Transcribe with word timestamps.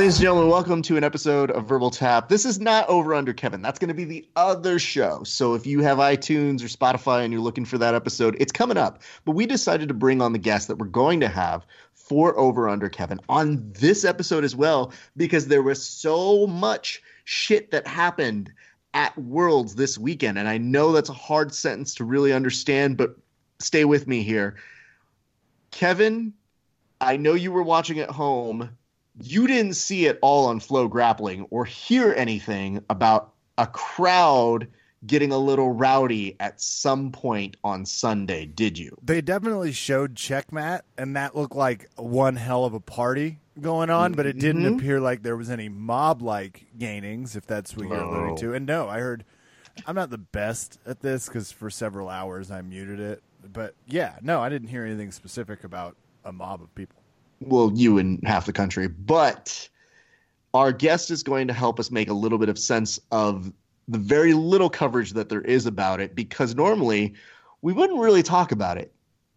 Ladies 0.00 0.16
and 0.16 0.22
gentlemen, 0.22 0.48
welcome 0.48 0.80
to 0.80 0.96
an 0.96 1.04
episode 1.04 1.50
of 1.50 1.68
Verbal 1.68 1.90
Tap. 1.90 2.30
This 2.30 2.46
is 2.46 2.58
not 2.58 2.88
Over 2.88 3.12
Under 3.12 3.34
Kevin. 3.34 3.60
That's 3.60 3.78
going 3.78 3.88
to 3.88 3.94
be 3.94 4.06
the 4.06 4.26
other 4.34 4.78
show. 4.78 5.22
So 5.24 5.52
if 5.52 5.66
you 5.66 5.80
have 5.82 5.98
iTunes 5.98 6.62
or 6.62 6.68
Spotify 6.68 7.22
and 7.22 7.30
you're 7.30 7.42
looking 7.42 7.66
for 7.66 7.76
that 7.76 7.94
episode, 7.94 8.34
it's 8.40 8.50
coming 8.50 8.78
up. 8.78 9.02
But 9.26 9.32
we 9.32 9.44
decided 9.44 9.88
to 9.88 9.94
bring 9.94 10.22
on 10.22 10.32
the 10.32 10.38
guest 10.38 10.68
that 10.68 10.76
we're 10.76 10.86
going 10.86 11.20
to 11.20 11.28
have 11.28 11.66
for 11.92 12.34
Over 12.38 12.66
Under 12.66 12.88
Kevin 12.88 13.20
on 13.28 13.74
this 13.74 14.06
episode 14.06 14.42
as 14.42 14.56
well 14.56 14.90
because 15.18 15.48
there 15.48 15.62
was 15.62 15.86
so 15.86 16.46
much 16.46 17.02
shit 17.24 17.70
that 17.70 17.86
happened 17.86 18.50
at 18.94 19.14
Worlds 19.18 19.74
this 19.74 19.98
weekend. 19.98 20.38
And 20.38 20.48
I 20.48 20.56
know 20.56 20.92
that's 20.92 21.10
a 21.10 21.12
hard 21.12 21.54
sentence 21.54 21.94
to 21.96 22.04
really 22.04 22.32
understand, 22.32 22.96
but 22.96 23.18
stay 23.58 23.84
with 23.84 24.06
me 24.06 24.22
here. 24.22 24.56
Kevin, 25.72 26.32
I 27.02 27.18
know 27.18 27.34
you 27.34 27.52
were 27.52 27.62
watching 27.62 27.98
at 27.98 28.08
home 28.08 28.70
you 29.22 29.46
didn't 29.46 29.74
see 29.74 30.06
it 30.06 30.18
all 30.22 30.46
on 30.46 30.60
FloGrappling 30.60 31.46
or 31.50 31.64
hear 31.64 32.12
anything 32.16 32.84
about 32.88 33.32
a 33.58 33.66
crowd 33.66 34.68
getting 35.06 35.32
a 35.32 35.38
little 35.38 35.72
rowdy 35.72 36.36
at 36.40 36.60
some 36.60 37.10
point 37.10 37.56
on 37.64 37.86
Sunday, 37.86 38.46
did 38.46 38.78
you? 38.78 38.96
They 39.02 39.20
definitely 39.20 39.72
showed 39.72 40.14
Checkmat, 40.14 40.82
and 40.98 41.16
that 41.16 41.34
looked 41.34 41.56
like 41.56 41.88
one 41.96 42.36
hell 42.36 42.64
of 42.64 42.74
a 42.74 42.80
party 42.80 43.38
going 43.60 43.90
on, 43.90 44.12
but 44.12 44.26
it 44.26 44.38
didn't 44.38 44.64
mm-hmm. 44.64 44.78
appear 44.78 45.00
like 45.00 45.22
there 45.22 45.36
was 45.36 45.50
any 45.50 45.68
mob 45.68 46.22
like 46.22 46.66
gainings, 46.78 47.36
if 47.36 47.46
that's 47.46 47.76
what 47.76 47.88
you're 47.88 47.96
alluding 47.96 48.36
to. 48.36 48.54
And 48.54 48.66
no, 48.66 48.88
I 48.88 49.00
heard 49.00 49.24
I'm 49.86 49.94
not 49.94 50.10
the 50.10 50.18
best 50.18 50.78
at 50.84 51.00
this 51.00 51.26
because 51.26 51.50
for 51.50 51.70
several 51.70 52.08
hours 52.08 52.50
I 52.50 52.60
muted 52.60 53.00
it. 53.00 53.22
But 53.52 53.74
yeah, 53.86 54.16
no, 54.20 54.40
I 54.40 54.50
didn't 54.50 54.68
hear 54.68 54.84
anything 54.84 55.12
specific 55.12 55.64
about 55.64 55.96
a 56.24 56.32
mob 56.32 56.62
of 56.62 56.74
people 56.74 56.99
well, 57.40 57.72
you 57.74 57.98
and 57.98 58.20
half 58.26 58.46
the 58.46 58.52
country, 58.52 58.86
but 58.86 59.68
our 60.52 60.72
guest 60.72 61.10
is 61.10 61.22
going 61.22 61.48
to 61.48 61.54
help 61.54 61.80
us 61.80 61.90
make 61.90 62.08
a 62.08 62.14
little 62.14 62.38
bit 62.38 62.48
of 62.48 62.58
sense 62.58 63.00
of 63.10 63.52
the 63.88 63.98
very 63.98 64.34
little 64.34 64.70
coverage 64.70 65.12
that 65.12 65.28
there 65.28 65.40
is 65.40 65.66
about 65.66 66.00
it 66.00 66.14
because 66.14 66.54
normally 66.54 67.14
we 67.62 67.72
wouldn't 67.72 67.98
really 67.98 68.22
talk 68.22 68.52
about 68.52 68.78
it, 68.78 68.92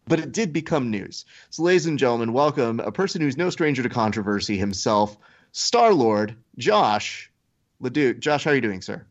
but 0.06 0.20
it 0.20 0.32
did 0.32 0.54
become 0.54 0.92
news. 0.92 1.26
So, 1.50 1.64
ladies 1.64 1.86
and 1.86 1.98
gentlemen, 1.98 2.34
welcome 2.34 2.80
a 2.80 2.92
person 2.92 3.22
who's 3.22 3.38
no 3.38 3.50
stranger 3.50 3.84
to 3.84 3.90
controversy 3.90 4.58
himself, 4.58 5.18
Star 5.52 5.94
Lord 5.94 6.36
Josh 6.58 7.32
Leduc. 7.80 8.20
Josh, 8.20 8.44
how 8.44 8.52
are 8.52 8.56
you 8.56 8.62
doing, 8.62 8.82
sir? 8.82 9.06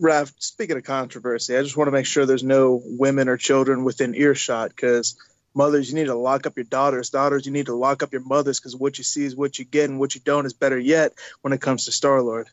Raph, 0.00 0.32
speaking 0.38 0.76
of 0.76 0.84
controversy, 0.84 1.56
I 1.56 1.62
just 1.62 1.76
want 1.76 1.88
to 1.88 1.92
make 1.92 2.06
sure 2.06 2.26
there's 2.26 2.44
no 2.44 2.82
women 2.84 3.28
or 3.28 3.38
children 3.38 3.82
within 3.82 4.14
earshot 4.14 4.70
because 4.70 5.16
mothers, 5.56 5.88
you 5.88 5.94
need 5.94 6.06
to 6.06 6.14
lock 6.14 6.46
up 6.46 6.56
your 6.56 6.64
daughters. 6.64 7.10
Daughters, 7.10 7.46
you 7.46 7.52
need 7.52 7.66
to 7.66 7.74
lock 7.74 8.02
up 8.02 8.12
your 8.12 8.22
mothers 8.22 8.60
because 8.60 8.76
what 8.76 8.98
you 8.98 9.04
see 9.04 9.24
is 9.24 9.34
what 9.34 9.58
you 9.58 9.64
get, 9.64 9.88
and 9.90 9.98
what 9.98 10.14
you 10.14 10.20
don't 10.20 10.46
is 10.46 10.52
better 10.52 10.78
yet 10.78 11.14
when 11.40 11.52
it 11.52 11.60
comes 11.60 11.86
to 11.86 11.92
Star 11.92 12.22
Lord. 12.22 12.48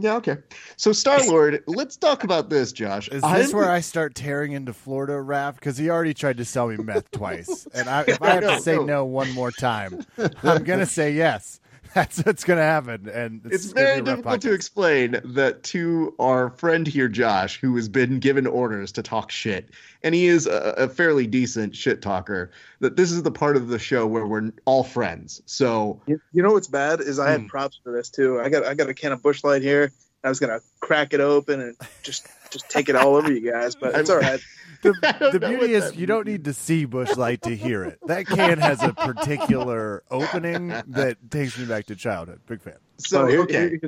Yeah, 0.00 0.16
okay. 0.16 0.36
So 0.76 0.92
Star 0.92 1.24
Lord, 1.26 1.64
let's 1.66 1.96
talk 1.96 2.22
about 2.22 2.48
this, 2.48 2.72
Josh. 2.72 3.08
Is 3.08 3.22
this 3.22 3.52
where 3.52 3.70
I 3.70 3.80
start 3.80 4.14
tearing 4.14 4.52
into 4.52 4.72
Florida, 4.72 5.14
Raph? 5.14 5.56
Because 5.56 5.76
he 5.76 5.90
already 5.90 6.14
tried 6.14 6.36
to 6.36 6.44
sell 6.44 6.68
me 6.68 6.76
meth 6.76 7.10
twice, 7.10 7.66
and 7.74 7.88
I, 7.88 8.02
if 8.08 8.22
I 8.22 8.30
have 8.30 8.44
to 8.44 8.60
say 8.60 8.76
no, 8.76 8.84
no 8.84 9.04
one 9.04 9.30
more 9.32 9.50
time, 9.50 10.04
I'm 10.44 10.62
gonna 10.62 10.86
say 10.86 11.12
yes. 11.12 11.60
That's 11.94 12.24
what's 12.24 12.44
going 12.44 12.58
to 12.58 12.64
happen, 12.64 13.08
and 13.08 13.40
it's, 13.46 13.66
it's 13.66 13.72
very 13.72 14.02
difficult 14.02 14.42
to 14.42 14.52
explain 14.52 15.20
that 15.24 15.62
to 15.64 16.14
our 16.18 16.50
friend 16.50 16.86
here, 16.86 17.08
Josh, 17.08 17.60
who 17.60 17.76
has 17.76 17.88
been 17.88 18.18
given 18.18 18.46
orders 18.46 18.92
to 18.92 19.02
talk 19.02 19.30
shit, 19.30 19.70
and 20.02 20.14
he 20.14 20.26
is 20.26 20.46
a, 20.46 20.74
a, 20.76 20.88
fairly 20.88 21.26
decent 21.26 21.76
shit 21.76 22.02
talker. 22.02 22.50
That 22.80 22.96
this 22.96 23.12
is 23.12 23.22
the 23.22 23.30
part 23.30 23.56
of 23.56 23.68
the 23.68 23.78
show 23.78 24.06
where 24.06 24.26
we're 24.26 24.52
all 24.64 24.84
friends. 24.84 25.42
So 25.46 26.00
you, 26.06 26.20
you 26.32 26.42
know 26.42 26.52
what's 26.52 26.68
bad 26.68 27.00
is 27.00 27.18
I 27.18 27.30
had 27.30 27.42
mm. 27.42 27.48
props 27.48 27.80
for 27.82 27.92
this 27.92 28.10
too. 28.10 28.40
I 28.40 28.48
got 28.48 28.64
I 28.64 28.74
got 28.74 28.88
a 28.88 28.94
can 28.94 29.12
of 29.12 29.22
Busch 29.22 29.44
Light 29.44 29.62
here. 29.62 29.92
I 30.24 30.28
was 30.28 30.40
gonna 30.40 30.60
crack 30.80 31.14
it 31.14 31.20
open 31.20 31.60
and 31.60 31.76
just 32.02 32.26
just 32.50 32.68
take 32.68 32.88
it 32.88 32.96
all 32.96 33.14
over 33.14 33.32
you 33.32 33.50
guys, 33.50 33.74
but 33.74 33.94
it's 33.94 34.10
all 34.10 34.18
right. 34.18 34.40
The, 34.82 35.30
the 35.32 35.40
beauty 35.40 35.74
is 35.74 35.96
you 35.96 36.06
don't 36.06 36.26
need 36.26 36.44
to 36.44 36.52
see 36.52 36.84
Busch 36.84 37.16
Light 37.16 37.42
to 37.42 37.54
hear 37.54 37.84
it. 37.84 37.98
That 38.06 38.26
can 38.26 38.58
has 38.58 38.82
a 38.82 38.92
particular 38.92 40.02
opening 40.10 40.68
that 40.88 41.16
takes 41.30 41.58
me 41.58 41.64
back 41.66 41.86
to 41.86 41.96
childhood. 41.96 42.40
Big 42.46 42.62
fan. 42.62 42.76
So 42.98 43.28
oh, 43.28 43.42
okay, 43.42 43.78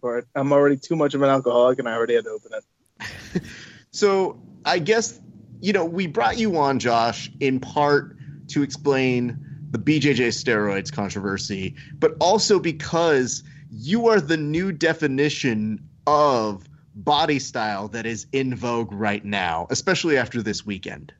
part. 0.00 0.26
I'm 0.34 0.52
already 0.52 0.76
too 0.76 0.96
much 0.96 1.14
of 1.14 1.22
an 1.22 1.28
alcoholic, 1.28 1.78
and 1.78 1.88
I 1.88 1.94
already 1.94 2.14
had 2.14 2.24
to 2.24 2.30
open 2.30 2.52
it. 2.54 3.42
so 3.90 4.40
I 4.64 4.78
guess 4.78 5.20
you 5.60 5.72
know 5.72 5.84
we 5.84 6.06
brought 6.06 6.38
you 6.38 6.56
on, 6.58 6.78
Josh, 6.78 7.30
in 7.40 7.60
part 7.60 8.16
to 8.48 8.62
explain 8.62 9.38
the 9.70 9.78
BJJ 9.78 10.28
steroids 10.28 10.92
controversy, 10.92 11.76
but 11.98 12.16
also 12.20 12.58
because 12.58 13.44
you 13.70 14.08
are 14.08 14.20
the 14.20 14.36
new 14.36 14.72
definition 14.72 15.88
of 16.06 16.68
body 17.04 17.38
style 17.38 17.88
that 17.88 18.06
is 18.06 18.26
in 18.32 18.54
vogue 18.54 18.92
right 18.92 19.24
now, 19.24 19.66
especially 19.70 20.16
after 20.16 20.42
this 20.42 20.64
weekend? 20.64 21.12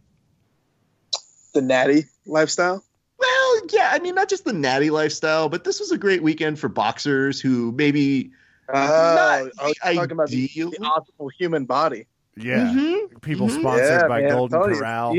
The 1.55 1.63
natty 1.63 2.05
lifestyle? 2.27 2.85
Well, 3.19 3.61
yeah, 3.73 3.91
I 3.93 3.99
mean, 3.99 4.15
not 4.15 4.29
just 4.29 4.45
the 4.45 4.53
natty 4.53 4.91
lifestyle, 4.91 5.49
but 5.49 5.65
this 5.65 5.81
was 5.81 5.91
a 5.93 5.99
great 5.99 6.23
weekend 6.23 6.59
for 6.59 6.69
boxers 6.69 7.41
who 7.41 7.73
maybe 7.73 8.31
uh, 8.69 8.73
not 8.73 8.87
I 9.61 9.67
was 9.67 9.77
talking 9.79 10.13
about 10.13 10.29
the, 10.29 10.47
the 10.47 10.79
optimal 10.81 11.31
human 11.37 11.65
body. 11.65 12.07
Yeah, 12.37 12.67
mm-hmm. 12.67 13.19
people 13.19 13.49
mm-hmm. 13.49 13.61
sponsored 13.61 14.03
yeah, 14.03 14.09
by 14.09 14.23
man, 14.23 14.31
Golden 14.31 14.63
Corral, 14.63 15.15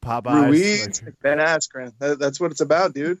Popeyes, 0.00 0.46
Ruiz, 0.46 1.02
Ben 1.22 1.38
Askren. 1.38 1.92
That, 1.98 2.18
that's 2.18 2.40
what 2.40 2.50
it's 2.50 2.60
about, 2.60 2.94
dude 2.94 3.20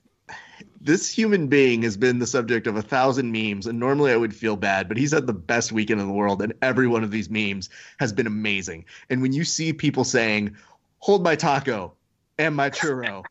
this 0.84 1.10
human 1.10 1.48
being 1.48 1.82
has 1.82 1.96
been 1.96 2.18
the 2.18 2.26
subject 2.26 2.66
of 2.66 2.76
a 2.76 2.82
thousand 2.82 3.32
memes, 3.32 3.66
and 3.66 3.80
normally 3.80 4.12
I 4.12 4.16
would 4.16 4.36
feel 4.36 4.54
bad, 4.54 4.86
but 4.86 4.98
he's 4.98 5.12
had 5.12 5.26
the 5.26 5.32
best 5.32 5.72
weekend 5.72 6.00
in 6.00 6.06
the 6.06 6.12
world, 6.12 6.42
and 6.42 6.52
every 6.60 6.86
one 6.86 7.02
of 7.02 7.10
these 7.10 7.30
memes 7.30 7.70
has 7.98 8.12
been 8.12 8.26
amazing. 8.26 8.84
And 9.08 9.22
when 9.22 9.32
you 9.32 9.44
see 9.44 9.72
people 9.72 10.04
saying, 10.04 10.56
"Hold 10.98 11.24
my 11.24 11.36
taco 11.36 11.94
and 12.38 12.54
my 12.54 12.68
churro 12.68 13.24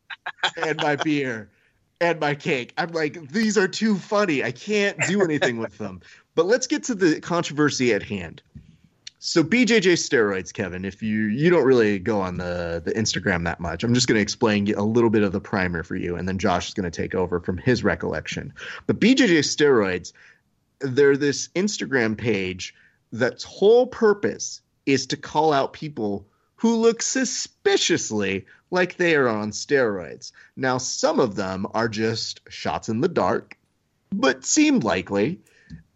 and 0.56 0.76
my 0.82 0.96
beer 0.96 1.48
and 2.00 2.18
my 2.18 2.34
cake," 2.34 2.72
I'm 2.76 2.90
like, 2.90 3.30
these 3.30 3.56
are 3.56 3.68
too 3.68 3.96
funny. 3.98 4.42
I 4.42 4.50
can't 4.50 4.98
do 5.08 5.22
anything 5.22 5.58
with 5.58 5.78
them. 5.78 6.00
But 6.34 6.46
let's 6.46 6.66
get 6.66 6.82
to 6.84 6.94
the 6.96 7.20
controversy 7.20 7.94
at 7.94 8.02
hand. 8.02 8.42
So 9.26 9.42
BJJ 9.42 9.94
steroids, 9.94 10.52
Kevin. 10.52 10.84
If 10.84 11.02
you 11.02 11.22
you 11.22 11.48
don't 11.48 11.64
really 11.64 11.98
go 11.98 12.20
on 12.20 12.36
the 12.36 12.82
the 12.84 12.92
Instagram 12.92 13.44
that 13.44 13.58
much, 13.58 13.82
I'm 13.82 13.94
just 13.94 14.06
going 14.06 14.16
to 14.16 14.22
explain 14.22 14.74
a 14.74 14.82
little 14.82 15.08
bit 15.08 15.22
of 15.22 15.32
the 15.32 15.40
primer 15.40 15.82
for 15.82 15.96
you, 15.96 16.16
and 16.16 16.28
then 16.28 16.36
Josh 16.36 16.68
is 16.68 16.74
going 16.74 16.90
to 16.90 17.02
take 17.02 17.14
over 17.14 17.40
from 17.40 17.56
his 17.56 17.82
recollection. 17.82 18.52
But 18.86 19.00
BJJ 19.00 19.38
steroids, 19.38 20.12
they're 20.80 21.16
this 21.16 21.48
Instagram 21.56 22.18
page 22.18 22.74
that's 23.12 23.44
whole 23.44 23.86
purpose 23.86 24.60
is 24.84 25.06
to 25.06 25.16
call 25.16 25.54
out 25.54 25.72
people 25.72 26.26
who 26.56 26.76
look 26.76 27.00
suspiciously 27.00 28.44
like 28.70 28.98
they 28.98 29.16
are 29.16 29.28
on 29.28 29.52
steroids. 29.52 30.32
Now, 30.54 30.76
some 30.76 31.18
of 31.18 31.34
them 31.34 31.66
are 31.72 31.88
just 31.88 32.42
shots 32.50 32.90
in 32.90 33.00
the 33.00 33.08
dark, 33.08 33.56
but 34.12 34.44
seem 34.44 34.80
likely 34.80 35.40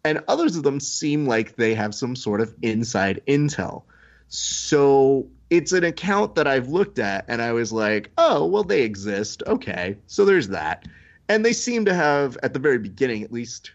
and 0.03 0.23
others 0.27 0.55
of 0.55 0.63
them 0.63 0.79
seem 0.79 1.25
like 1.25 1.55
they 1.55 1.73
have 1.73 1.93
some 1.93 2.15
sort 2.15 2.41
of 2.41 2.53
inside 2.61 3.21
intel. 3.27 3.83
So 4.27 5.27
it's 5.49 5.71
an 5.71 5.83
account 5.83 6.35
that 6.35 6.47
I've 6.47 6.69
looked 6.69 6.99
at 6.99 7.25
and 7.27 7.41
I 7.41 7.51
was 7.53 7.73
like, 7.73 8.11
oh, 8.17 8.45
well, 8.45 8.63
they 8.63 8.83
exist. 8.83 9.43
Okay. 9.47 9.97
So 10.07 10.25
there's 10.25 10.47
that. 10.49 10.87
And 11.27 11.45
they 11.45 11.53
seem 11.53 11.85
to 11.85 11.93
have, 11.93 12.37
at 12.43 12.53
the 12.53 12.59
very 12.59 12.79
beginning 12.79 13.23
at 13.23 13.31
least, 13.31 13.71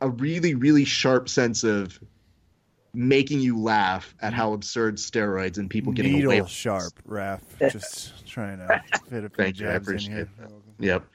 a 0.00 0.10
really, 0.10 0.54
really 0.54 0.84
sharp 0.84 1.28
sense 1.28 1.64
of 1.64 1.98
making 2.94 3.40
you 3.40 3.58
laugh 3.58 4.14
at 4.20 4.34
how 4.34 4.52
absurd 4.52 4.96
steroids 4.96 5.58
and 5.58 5.70
people 5.70 5.92
getting 5.92 6.12
Needle 6.12 6.32
away 6.32 6.40
with 6.42 6.50
sharp, 6.50 6.92
Raph. 7.08 7.40
Just 7.58 8.26
trying 8.26 8.58
to 8.58 8.82
fit 9.10 9.24
a 9.24 9.30
few 9.30 9.52
jabs 9.52 9.88
in 9.88 9.98
here. 9.98 10.18
It. 10.20 10.28
Yep. 10.78 11.06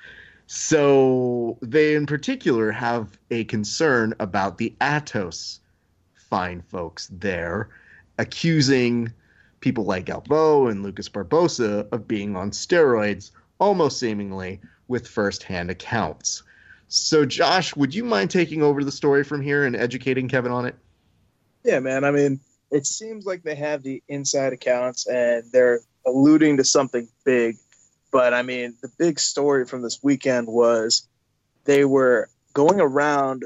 So 0.48 1.37
they, 1.62 1.96
in 1.96 2.06
particular, 2.06 2.72
have 2.72 3.18
a 3.32 3.44
concern 3.46 4.14
about 4.20 4.58
the 4.58 4.76
Atos 4.82 5.60
fine 6.16 6.62
folks 6.62 7.08
there, 7.12 7.70
accusing 8.18 9.14
people 9.60 9.86
like 9.86 10.06
Galvão 10.06 10.70
and 10.70 10.84
Lucas 10.84 11.10
Barbosa 11.10 11.88
of 11.92 12.08
being 12.08 12.36
on 12.36 12.52
steroids, 12.52 13.32
almost 13.60 14.00
seemingly 14.00 14.60
with 14.88 15.08
firsthand 15.08 15.72
accounts. 15.72 16.44
So, 16.90 17.26
Josh, 17.26 17.76
would 17.76 17.94
you 17.94 18.04
mind 18.04 18.30
taking 18.30 18.64
over 18.64 18.84
the 18.84 18.92
story 18.92 19.24
from 19.24 19.42
here 19.42 19.66
and 19.66 19.76
educating 19.76 20.28
Kevin 20.28 20.52
on 20.52 20.66
it? 20.66 20.76
Yeah, 21.64 21.80
man. 21.80 22.04
I 22.04 22.12
mean, 22.12 22.40
it 22.72 22.86
seems 22.86 23.26
like 23.26 23.44
they 23.44 23.56
have 23.56 23.84
the 23.84 24.04
inside 24.08 24.54
accounts 24.54 25.08
and 25.08 25.44
they're 25.52 25.82
alluding 26.06 26.58
to 26.58 26.64
something 26.64 27.08
big 27.26 27.58
but 28.12 28.34
I 28.34 28.42
mean, 28.42 28.76
the 28.82 28.90
big 28.98 29.20
story 29.20 29.66
from 29.66 29.82
this 29.82 30.00
weekend 30.02 30.48
was 30.48 31.08
they 31.68 31.86
were 31.86 32.30
going 32.54 32.80
around 32.80 33.46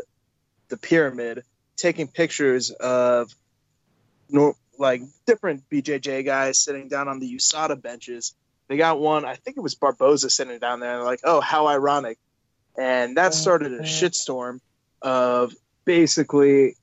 the 0.70 0.78
pyramid 0.78 1.44
taking 1.76 2.08
pictures 2.08 2.70
of 2.70 3.34
like 4.78 5.02
different 5.26 5.68
BJJ 5.70 6.24
guys 6.24 6.60
sitting 6.60 6.88
down 6.88 7.10
on 7.10 7.20
the 7.20 7.36
USADA 7.36 7.82
benches. 7.82 8.34
They 8.68 8.78
got 8.78 9.00
one, 9.00 9.26
I 9.26 9.36
think 9.36 9.58
it 9.58 9.62
was 9.62 9.76
Barbosa 9.76 10.32
sitting 10.32 10.60
down 10.60 10.80
there, 10.80 10.96
and 10.96 11.04
like, 11.04 11.20
oh, 11.26 11.42
how 11.42 11.68
ironic. 11.68 12.18
and 12.78 13.18
that 13.18 13.34
oh, 13.34 13.36
started 13.36 13.74
a 13.74 13.82
shitstorm 13.82 14.62
of 15.02 15.54
basically 15.84 16.76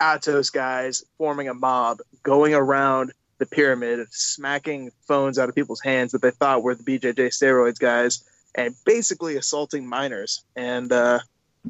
Atos 0.00 0.52
guys 0.52 1.02
forming 1.18 1.48
a 1.48 1.54
mob, 1.54 1.98
going 2.22 2.54
around 2.54 3.12
the 3.38 3.46
pyramid, 3.46 4.06
smacking 4.12 4.92
phones 5.08 5.38
out 5.38 5.48
of 5.48 5.54
people's 5.54 5.80
hands 5.80 6.12
that 6.12 6.22
they 6.22 6.30
thought 6.30 6.62
were 6.62 6.74
the 6.74 6.84
BJJ 6.84 7.28
steroids 7.28 7.78
guys, 7.78 8.22
and 8.56 8.74
basically 8.84 9.36
assaulting 9.36 9.86
minors 9.86 10.44
and 10.56 10.90
uh, 10.90 11.20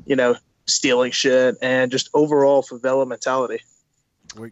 you 0.07 0.17
know 0.17 0.37
stealing 0.67 1.13
shit 1.13 1.57
and 1.63 1.91
just 1.91 2.09
overall 2.15 2.63
favela 2.63 3.07
mentality. 3.07 3.61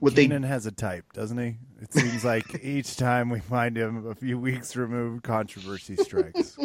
What 0.00 0.14
Keenan 0.14 0.42
they... 0.42 0.48
has 0.48 0.66
a 0.66 0.72
type, 0.72 1.12
doesn't 1.12 1.36
he? 1.36 1.56
It 1.80 1.92
seems 1.92 2.24
like 2.24 2.60
each 2.62 2.96
time 2.96 3.28
we 3.28 3.40
find 3.40 3.76
him 3.76 4.06
a 4.06 4.14
few 4.14 4.38
weeks 4.38 4.76
removed, 4.76 5.22
controversy 5.24 5.96
strikes. 5.96 6.56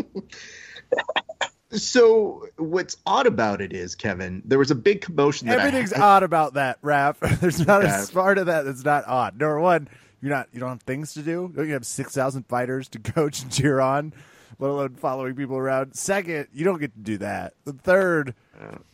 So 1.72 2.48
what's 2.58 2.98
odd 3.06 3.28
about 3.28 3.62
it 3.62 3.74
is, 3.74 3.94
Kevin, 3.94 4.42
there 4.46 4.58
was 4.58 4.72
a 4.72 4.76
big 4.76 5.02
commotion. 5.02 5.50
Everything's 5.50 5.94
odd 5.94 6.24
about 6.24 6.56
that 6.56 6.80
rap. 6.82 7.18
There's 7.22 7.66
not 7.66 7.84
yeah. 7.84 8.04
a 8.04 8.08
part 8.08 8.40
of 8.40 8.48
that 8.48 8.66
that's 8.66 8.84
not 8.84 9.06
odd. 9.06 9.40
Number 9.40 9.60
one, 9.60 9.88
you're 10.22 10.32
not 10.32 10.50
you 10.52 10.60
don't 10.60 10.70
have 10.70 10.82
things 10.82 11.14
to 11.14 11.22
do. 11.22 11.52
Don't 11.56 11.68
you 11.68 11.74
have 11.74 11.86
six 11.86 12.14
thousand 12.14 12.48
fighters 12.48 12.88
to 12.90 13.00
coach 13.12 13.44
and 13.44 13.52
cheer 13.52 13.80
on, 13.80 14.14
let 14.60 14.70
alone 14.70 14.96
following 14.96 15.36
people 15.36 15.58
around? 15.58 15.96
Second, 15.96 16.48
you 16.54 16.66
don't 16.66 16.80
get 16.80 16.94
to 16.94 17.00
do 17.00 17.18
that. 17.20 17.54
The 17.66 17.74
third, 17.74 18.36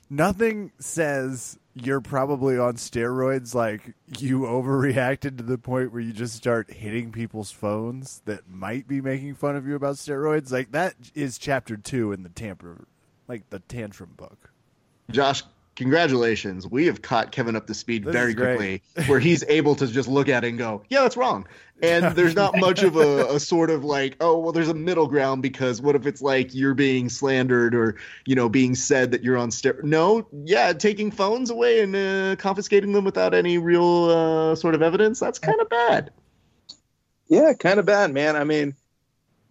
nothing 0.09 0.71
says 0.79 1.59
you're 1.73 2.01
probably 2.01 2.57
on 2.57 2.75
steroids 2.75 3.53
like 3.53 3.93
you 4.17 4.41
overreacted 4.41 5.37
to 5.37 5.43
the 5.43 5.57
point 5.57 5.91
where 5.91 6.01
you 6.01 6.13
just 6.13 6.35
start 6.35 6.71
hitting 6.71 7.11
people's 7.11 7.51
phones 7.51 8.21
that 8.25 8.47
might 8.47 8.87
be 8.87 9.01
making 9.01 9.35
fun 9.35 9.55
of 9.55 9.67
you 9.67 9.75
about 9.75 9.95
steroids 9.95 10.51
like 10.51 10.71
that 10.71 10.95
is 11.13 11.37
chapter 11.37 11.75
two 11.75 12.13
in 12.13 12.23
the 12.23 12.29
tamper 12.29 12.87
like 13.27 13.49
the 13.49 13.59
tantrum 13.59 14.11
book 14.15 14.51
josh 15.11 15.43
congratulations 15.75 16.67
we 16.67 16.85
have 16.85 17.01
caught 17.01 17.31
kevin 17.31 17.55
up 17.55 17.67
to 17.67 17.73
speed 17.73 18.03
this 18.03 18.13
very 18.13 18.33
quickly 18.33 18.81
where 19.07 19.19
he's 19.19 19.43
able 19.47 19.75
to 19.75 19.87
just 19.87 20.07
look 20.07 20.29
at 20.29 20.43
it 20.43 20.49
and 20.49 20.57
go 20.57 20.81
yeah 20.89 21.01
that's 21.01 21.17
wrong. 21.17 21.47
And 21.81 22.15
there's 22.15 22.35
not 22.35 22.57
much 22.57 22.83
of 22.83 22.95
a, 22.95 23.35
a, 23.35 23.39
sort 23.39 23.69
of 23.69 23.83
like 23.83 24.15
oh 24.21 24.39
well 24.39 24.51
there's 24.51 24.69
a 24.69 24.73
middle 24.73 25.07
ground 25.07 25.41
because 25.41 25.81
what 25.81 25.95
if 25.95 26.05
it's 26.05 26.21
like 26.21 26.55
you're 26.55 26.73
being 26.73 27.09
slandered 27.09 27.75
or 27.75 27.97
you 28.25 28.33
know 28.33 28.47
being 28.47 28.75
said 28.75 29.11
that 29.11 29.23
you're 29.23 29.37
on 29.37 29.51
ster 29.51 29.81
no 29.83 30.25
yeah 30.31 30.71
taking 30.73 31.11
phones 31.11 31.49
away 31.49 31.81
and 31.81 31.95
uh, 31.95 32.35
confiscating 32.37 32.93
them 32.93 33.03
without 33.03 33.33
any 33.33 33.57
real 33.57 34.05
uh, 34.05 34.55
sort 34.55 34.73
of 34.73 34.81
evidence 34.81 35.19
that's 35.19 35.39
kind 35.39 35.59
of 35.59 35.69
bad. 35.69 36.11
Yeah 37.27 37.53
kind 37.53 37.79
of 37.79 37.85
bad 37.85 38.13
man. 38.13 38.35
I 38.35 38.45
mean 38.45 38.75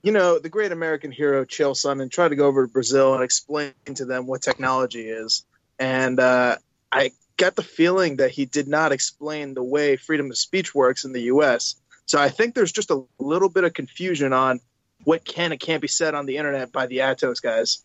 you 0.02 0.12
know 0.12 0.38
the 0.38 0.48
great 0.48 0.72
american 0.72 1.10
hero 1.10 1.44
chael 1.44 1.72
sonnen 1.72 2.10
tried 2.10 2.28
to 2.28 2.36
go 2.36 2.46
over 2.46 2.66
to 2.66 2.72
brazil 2.72 3.14
and 3.14 3.22
explain 3.22 3.72
to 3.94 4.04
them 4.04 4.26
what 4.26 4.42
technology 4.42 5.08
is 5.08 5.46
and 5.78 6.20
uh, 6.20 6.56
i 6.92 7.10
got 7.36 7.56
the 7.56 7.62
feeling 7.62 8.16
that 8.16 8.30
he 8.30 8.44
did 8.44 8.68
not 8.68 8.92
explain 8.92 9.54
the 9.54 9.62
way 9.62 9.96
freedom 9.96 10.30
of 10.30 10.38
speech 10.38 10.74
works 10.74 11.04
in 11.04 11.12
the 11.12 11.22
us 11.22 11.76
so 12.06 12.20
I 12.20 12.28
think 12.28 12.54
there's 12.54 12.72
just 12.72 12.90
a 12.90 13.02
little 13.18 13.48
bit 13.48 13.64
of 13.64 13.72
confusion 13.72 14.32
on 14.32 14.60
what 15.04 15.24
can 15.24 15.52
and 15.52 15.60
can't 15.60 15.82
be 15.82 15.88
said 15.88 16.14
on 16.14 16.26
the 16.26 16.36
internet 16.36 16.72
by 16.72 16.86
the 16.86 16.98
Atos 16.98 17.40
guys. 17.42 17.84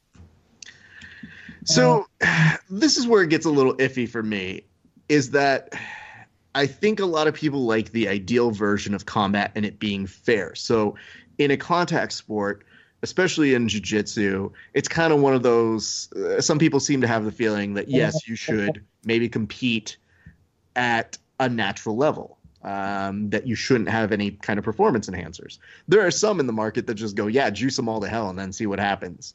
So 1.66 2.08
this 2.70 2.98
is 2.98 3.08
where 3.08 3.24
it 3.24 3.30
gets 3.30 3.46
a 3.46 3.50
little 3.50 3.76
iffy 3.76 4.10
for 4.10 4.24
me 4.24 4.64
is 5.08 5.32
that 5.32 5.74
I 6.56 6.66
think 6.66 7.00
a 7.00 7.06
lot 7.06 7.28
of 7.28 7.34
people 7.34 7.66
like 7.66 7.92
the 7.92 8.08
ideal 8.08 8.52
version 8.52 8.94
of 8.94 9.06
combat 9.06 9.52
and 9.56 9.66
it 9.66 9.80
being 9.80 10.08
fair. 10.08 10.56
So 10.56 10.96
in 11.38 11.52
a 11.52 11.58
contact 11.58 12.14
sport, 12.14 12.64
especially 13.02 13.54
in 13.54 13.68
jiu-jitsu, 13.68 14.52
it's 14.74 14.88
kind 14.88 15.14
of 15.14 15.20
one 15.20 15.34
of 15.34 15.44
those 15.44 16.12
uh, 16.14 16.42
some 16.42 16.60
people 16.60 16.80
seem 16.80 17.02
to 17.02 17.08
have 17.08 17.26
the 17.26 17.32
feeling 17.32 17.74
that 17.76 17.88
yes, 17.88 18.28
you 18.28 18.36
should 18.36 18.84
maybe 19.06 19.30
compete 19.30 19.98
at 20.76 21.18
a 21.40 21.48
natural 21.48 21.96
level 21.96 22.38
um, 22.64 23.30
that 23.30 23.48
you 23.48 23.56
shouldn't 23.56 23.90
have 23.90 24.12
any 24.12 24.32
kind 24.32 24.60
of 24.60 24.66
performance 24.66 25.10
enhancers. 25.10 25.60
There 25.88 26.06
are 26.06 26.12
some 26.12 26.40
in 26.40 26.48
the 26.48 26.54
market 26.54 26.88
that 26.88 26.96
just 26.96 27.16
go, 27.16 27.28
yeah, 27.28 27.50
juice 27.50 27.76
them 27.76 27.88
all 27.88 28.02
to 28.02 28.08
hell 28.08 28.30
and 28.30 28.38
then 28.38 28.52
see 28.52 28.66
what 28.66 28.80
happens. 28.80 29.34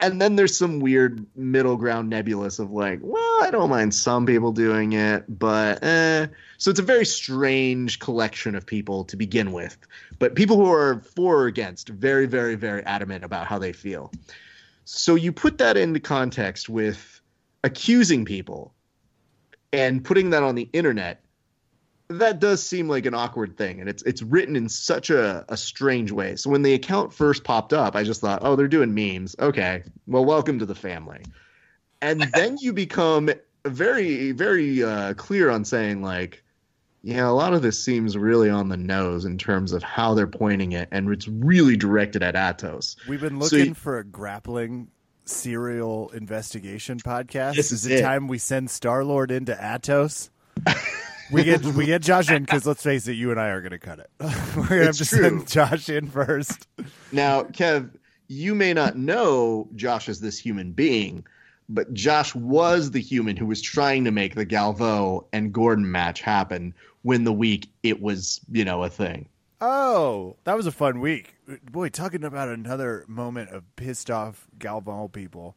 And 0.00 0.20
then 0.20 0.36
there's 0.36 0.56
some 0.56 0.80
weird 0.80 1.26
middle 1.36 1.76
ground 1.76 2.08
nebulous 2.08 2.58
of 2.58 2.70
like, 2.70 3.00
well, 3.02 3.42
I 3.42 3.50
don't 3.50 3.68
mind 3.68 3.94
some 3.94 4.24
people 4.24 4.50
doing 4.50 4.94
it, 4.94 5.24
but 5.38 5.82
eh. 5.84 6.26
So 6.56 6.70
it's 6.70 6.80
a 6.80 6.84
very 6.84 7.04
strange 7.04 7.98
collection 7.98 8.54
of 8.54 8.64
people 8.64 9.04
to 9.04 9.16
begin 9.16 9.52
with. 9.52 9.76
But 10.18 10.34
people 10.34 10.56
who 10.56 10.70
are 10.72 11.00
for 11.14 11.42
or 11.42 11.46
against, 11.46 11.90
very, 11.90 12.26
very, 12.26 12.54
very 12.54 12.82
adamant 12.84 13.24
about 13.24 13.46
how 13.46 13.58
they 13.58 13.72
feel. 13.72 14.10
So 14.84 15.14
you 15.14 15.32
put 15.32 15.58
that 15.58 15.76
into 15.76 16.00
context 16.00 16.68
with 16.68 17.20
accusing 17.62 18.24
people 18.24 18.74
and 19.72 20.04
putting 20.04 20.30
that 20.30 20.42
on 20.42 20.54
the 20.54 20.68
internet 20.72 21.22
that 22.10 22.40
does 22.40 22.60
seem 22.60 22.88
like 22.88 23.06
an 23.06 23.14
awkward 23.14 23.56
thing 23.56 23.80
and 23.80 23.88
it's 23.88 24.02
it's 24.02 24.20
written 24.20 24.56
in 24.56 24.68
such 24.68 25.10
a, 25.10 25.44
a 25.48 25.56
strange 25.56 26.10
way. 26.10 26.34
So 26.34 26.50
when 26.50 26.62
the 26.62 26.74
account 26.74 27.12
first 27.12 27.44
popped 27.44 27.72
up 27.72 27.94
i 27.94 28.02
just 28.02 28.20
thought 28.20 28.40
oh 28.42 28.56
they're 28.56 28.68
doing 28.68 28.92
memes. 28.92 29.36
Okay 29.38 29.84
well 30.06 30.24
welcome 30.24 30.58
to 30.58 30.66
the 30.66 30.74
family. 30.74 31.22
And 32.02 32.20
then 32.34 32.58
you 32.60 32.72
become 32.72 33.30
very 33.64 34.32
very 34.32 34.82
uh, 34.82 35.14
clear 35.14 35.50
on 35.50 35.64
saying 35.64 36.02
like 36.02 36.42
yeah 37.02 37.28
a 37.28 37.30
lot 37.30 37.54
of 37.54 37.62
this 37.62 37.82
seems 37.82 38.16
really 38.16 38.50
on 38.50 38.68
the 38.68 38.76
nose 38.76 39.24
in 39.24 39.38
terms 39.38 39.72
of 39.72 39.82
how 39.82 40.12
they're 40.14 40.26
pointing 40.26 40.72
it 40.72 40.88
and 40.90 41.08
it's 41.10 41.28
really 41.28 41.76
directed 41.76 42.24
at 42.24 42.34
atos. 42.34 42.96
We've 43.06 43.20
been 43.20 43.38
looking 43.38 43.74
so, 43.74 43.80
for 43.80 43.98
a 43.98 44.04
grappling 44.04 44.88
serial 45.26 46.08
investigation 46.08 46.98
podcast. 46.98 47.54
This 47.54 47.70
is, 47.70 47.86
is 47.86 48.00
it 48.00 48.02
time 48.02 48.26
we 48.26 48.38
send 48.38 48.68
star 48.68 49.04
lord 49.04 49.30
into 49.30 49.54
atos 49.54 50.30
we 51.30 51.44
get 51.44 51.64
we 51.64 51.86
get 51.86 52.02
Josh 52.02 52.30
in 52.30 52.42
because 52.42 52.66
let's 52.66 52.82
face 52.82 53.06
it, 53.08 53.12
you 53.12 53.30
and 53.30 53.40
I 53.40 53.48
are 53.48 53.60
going 53.60 53.72
to 53.72 53.78
cut 53.78 53.98
it. 53.98 54.10
We're 54.56 54.68
going 54.68 54.80
to 54.80 54.86
have 54.86 54.96
to 54.96 55.04
true. 55.04 55.22
send 55.22 55.48
Josh 55.48 55.88
in 55.88 56.08
first. 56.08 56.66
Now, 57.12 57.42
Kev, 57.42 57.90
you 58.28 58.54
may 58.54 58.72
not 58.72 58.96
know 58.96 59.68
Josh 59.74 60.08
as 60.08 60.20
this 60.20 60.38
human 60.38 60.72
being, 60.72 61.24
but 61.68 61.92
Josh 61.92 62.34
was 62.34 62.90
the 62.90 63.00
human 63.00 63.36
who 63.36 63.46
was 63.46 63.62
trying 63.62 64.04
to 64.04 64.10
make 64.10 64.34
the 64.34 64.46
Galvão 64.46 65.24
and 65.32 65.52
Gordon 65.52 65.90
match 65.90 66.20
happen 66.20 66.74
when 67.02 67.24
the 67.24 67.32
week 67.32 67.68
it 67.82 68.00
was, 68.00 68.40
you 68.50 68.64
know, 68.64 68.82
a 68.82 68.88
thing. 68.88 69.28
Oh, 69.60 70.36
that 70.44 70.56
was 70.56 70.66
a 70.66 70.72
fun 70.72 71.00
week. 71.00 71.34
Boy, 71.70 71.90
talking 71.90 72.24
about 72.24 72.48
another 72.48 73.04
moment 73.06 73.50
of 73.50 73.64
pissed 73.76 74.10
off 74.10 74.46
Galvão 74.58 75.12
people 75.12 75.54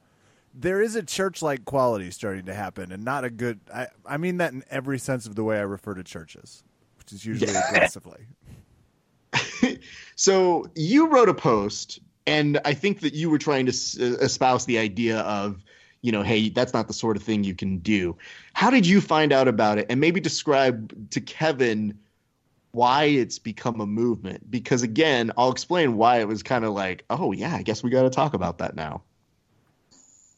there 0.54 0.82
is 0.82 0.96
a 0.96 1.04
church 1.04 1.42
like 1.42 1.66
quality 1.66 2.12
starting 2.12 2.46
to 2.46 2.54
happen 2.54 2.92
and 2.92 3.04
not 3.04 3.24
a 3.24 3.30
good 3.30 3.60
I, 3.74 3.88
I 4.06 4.18
mean 4.18 4.38
that 4.38 4.54
in 4.54 4.64
every 4.70 5.00
sense 5.00 5.26
of 5.26 5.36
the 5.36 5.44
way 5.44 5.58
I 5.58 5.62
refer 5.62 5.94
to 5.96 6.04
churches, 6.04 6.64
which 6.98 7.12
is 7.12 7.26
usually 7.26 7.52
yeah. 7.52 7.70
aggressively. 7.70 8.28
so 10.16 10.66
you 10.76 11.08
wrote 11.08 11.30
a 11.30 11.34
post 11.34 12.00
and 12.26 12.60
I 12.66 12.74
think 12.74 13.02
that 13.02 13.14
you 13.14 13.30
were 13.30 13.38
trying 13.38 13.66
to 13.66 13.72
uh, 13.72 14.18
espouse 14.20 14.66
the 14.66 14.78
idea 14.78 15.20
of 15.20 15.64
you 16.04 16.12
know, 16.12 16.22
hey, 16.22 16.50
that's 16.50 16.74
not 16.74 16.88
the 16.88 16.94
sort 16.94 17.16
of 17.16 17.24
thing 17.24 17.44
you 17.44 17.56
can 17.56 17.78
do. 17.80 18.16
How 18.52 18.70
did 18.70 18.86
you 18.86 19.00
find 19.02 19.32
out 19.32 19.48
about 19.48 19.78
it? 19.78 19.88
And 19.90 20.00
maybe 20.02 20.20
describe 20.20 21.10
to 21.12 21.22
Kevin 21.22 21.98
why 22.74 23.06
it's 23.06 23.40
become 23.40 23.80
a 23.80 23.86
movement. 23.86 24.52
Because 24.52 24.84
again, 24.84 25.32
I'll 25.38 25.52
explain 25.52 25.96
why 25.96 26.20
it 26.20 26.28
was 26.28 26.44
kind 26.44 26.66
of 26.66 26.74
like, 26.74 27.06
oh, 27.10 27.32
yeah, 27.32 27.56
I 27.56 27.62
guess 27.62 27.84
we 27.84 27.90
got 27.90 28.04
to 28.04 28.10
talk 28.10 28.34
about 28.34 28.58
that 28.58 28.76
now. 28.76 29.02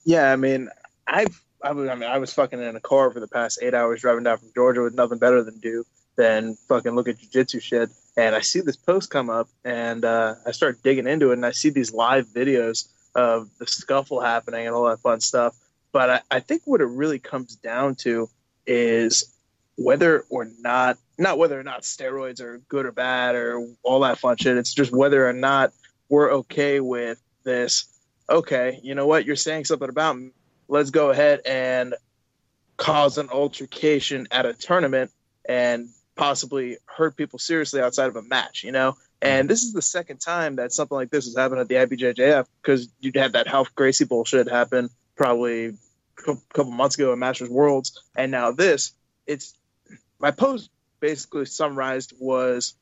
Yeah, 0.06 0.32
I 0.32 0.36
mean, 0.36 0.70
I've 1.08 1.42
I, 1.64 1.72
was, 1.72 1.90
I 1.90 1.96
mean, 1.96 2.10
I 2.10 2.20
was 2.20 2.32
fucking 2.34 2.62
in 2.62 2.76
a 2.76 2.80
car 2.80 3.12
for 3.12 3.20
the 3.20 3.28
past 3.28 3.60
eight 3.62 3.74
hours 3.74 4.02
driving 4.02 4.24
down 4.24 4.38
from 4.38 4.52
Georgia 4.54 4.84
with 4.84 4.94
nothing 4.94 5.18
better 5.18 5.44
than 5.44 5.58
do 5.58 5.84
than 6.16 6.56
fucking 6.68 6.94
look 6.94 7.08
at 7.08 7.18
jujitsu 7.18 7.62
shit. 7.62 7.90
And 8.16 8.36
I 8.36 8.42
see 8.42 8.62
this 8.62 8.78
post 8.78 9.10
come 9.10 9.30
up, 9.30 9.50
and 9.66 10.06
uh, 10.06 10.36
I 10.46 10.52
start 10.52 10.82
digging 10.84 11.08
into 11.08 11.32
it, 11.32 11.34
and 11.34 11.46
I 11.46 11.52
see 11.52 11.70
these 11.70 11.92
live 11.92 12.28
videos 12.28 12.88
of 13.16 13.50
the 13.58 13.68
scuffle 13.68 14.22
happening 14.22 14.68
and 14.68 14.76
all 14.76 14.86
that 14.86 15.00
fun 15.00 15.20
stuff. 15.20 15.56
But 15.92 16.10
I, 16.10 16.22
I 16.32 16.40
think 16.40 16.62
what 16.66 16.82
it 16.82 16.86
really 16.86 17.20
comes 17.20 17.56
down 17.56 17.96
to 17.96 18.30
is 18.66 19.36
whether 19.78 20.24
or 20.30 20.48
not, 20.60 20.98
not 21.18 21.38
whether 21.38 21.60
or 21.60 21.64
not 21.64 21.82
steroids 21.82 22.40
are 22.40 22.60
good 22.70 22.86
or 22.86 22.92
bad 22.92 23.36
or 23.36 23.68
all 23.84 24.02
that 24.02 24.20
fun 24.20 24.38
shit. 24.38 24.58
It's 24.58 24.74
just 24.74 24.94
whether 24.94 25.28
or 25.28 25.34
not 25.34 25.74
we're 26.08 26.32
okay 26.32 26.80
with 26.80 27.22
this 27.44 27.86
okay, 28.30 28.80
you 28.84 28.96
know 28.96 29.08
what, 29.08 29.26
you're 29.26 29.36
saying 29.36 29.66
something 29.66 29.90
about 29.90 30.18
me. 30.18 30.32
Let's 30.68 30.90
go 30.90 31.12
ahead 31.12 31.42
and 31.46 31.96
cause 32.78 33.18
an 33.18 33.30
altercation 33.30 34.28
at 34.32 34.46
a 34.46 34.54
tournament 34.54 35.12
and 35.48 35.90
possibly 36.16 36.78
hurt 36.86 37.16
people 37.16 37.40
seriously 37.40 37.82
outside 37.82 38.08
of 38.08 38.16
a 38.16 38.22
match, 38.22 38.64
you 38.64 38.72
know? 38.72 38.96
And 39.22 39.42
mm-hmm. 39.42 39.48
this 39.48 39.64
is 39.64 39.74
the 39.74 39.82
second 39.82 40.20
time 40.20 40.58
that 40.58 40.74
something 40.74 40.96
like 40.96 41.10
this 41.10 41.26
has 41.26 41.36
happened 41.36 41.62
at 41.62 41.68
the 41.68 41.76
IBJJF 41.76 42.48
because 42.62 42.90
you 43.00 43.12
had 43.16 43.34
that 43.34 43.48
Ralph 43.48 43.74
Gracie 43.76 44.06
bullshit 44.06 44.50
happen 44.50 44.90
probably 45.16 45.68
a 45.68 46.36
couple 46.54 46.72
months 46.72 46.96
ago 46.96 47.12
at 47.12 47.18
Masters 47.18 47.50
Worlds. 47.50 48.02
And 48.16 48.32
now 48.32 48.52
this, 48.52 48.94
it's 49.26 49.54
my 50.20 50.32
post 50.32 50.70
basically 51.00 51.46
summarized 51.46 52.14
was 52.20 52.74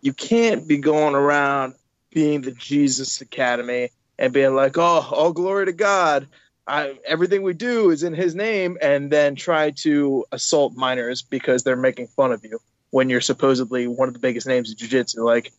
you 0.00 0.12
can't 0.12 0.66
be 0.66 0.78
going 0.78 1.14
around 1.14 1.74
being 2.12 2.40
the 2.40 2.52
Jesus 2.52 3.20
Academy 3.20 3.90
and 4.20 4.32
being 4.32 4.54
like, 4.54 4.78
"Oh, 4.78 5.08
all 5.10 5.32
glory 5.32 5.66
to 5.66 5.72
God." 5.72 6.28
I, 6.66 6.96
everything 7.04 7.42
we 7.42 7.54
do 7.54 7.90
is 7.90 8.04
in 8.04 8.14
his 8.14 8.36
name, 8.36 8.78
and 8.80 9.10
then 9.10 9.34
try 9.34 9.72
to 9.78 10.24
assault 10.30 10.76
minors 10.76 11.22
because 11.22 11.64
they're 11.64 11.74
making 11.74 12.06
fun 12.06 12.30
of 12.30 12.44
you 12.44 12.60
when 12.90 13.08
you're 13.10 13.20
supposedly 13.20 13.88
one 13.88 14.06
of 14.06 14.14
the 14.14 14.20
biggest 14.20 14.46
names 14.46 14.70
in 14.70 14.76
jiu-jitsu. 14.76 15.22
Like 15.22 15.52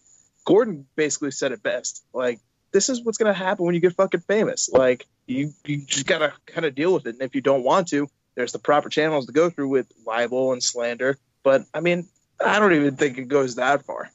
Gordon 0.46 0.86
basically 0.96 1.32
said 1.32 1.52
it 1.52 1.64
best. 1.64 2.06
Like 2.14 2.40
this 2.72 2.88
is 2.88 3.04
what's 3.04 3.18
gonna 3.18 3.34
happen 3.34 3.66
when 3.66 3.76
you 3.76 3.82
get 3.82 3.96
fucking 3.96 4.22
famous. 4.22 4.70
Like 4.72 5.06
you 5.28 5.52
you 5.66 5.86
just 5.86 6.06
gotta 6.06 6.34
kind 6.46 6.66
of 6.66 6.76
deal 6.76 6.94
with 6.94 7.08
it. 7.08 7.16
And 7.16 7.24
if 7.24 7.36
you 7.36 7.42
don't 7.42 7.64
want 7.64 7.90
to, 7.90 8.10
there's 8.36 8.52
the 8.52 8.60
proper 8.60 8.90
channels 8.90 9.26
to 9.26 9.34
go 9.34 9.50
through 9.50 9.70
with 9.70 9.92
libel 10.06 10.54
and 10.54 10.64
slander. 10.64 11.18
But 11.44 11.64
I 11.74 11.82
mean, 11.82 12.08
I 12.44 12.60
don't 12.60 12.74
even 12.74 12.96
think 12.96 13.18
it 13.18 13.28
goes 13.28 13.56
that 13.56 13.86
far. 13.86 14.10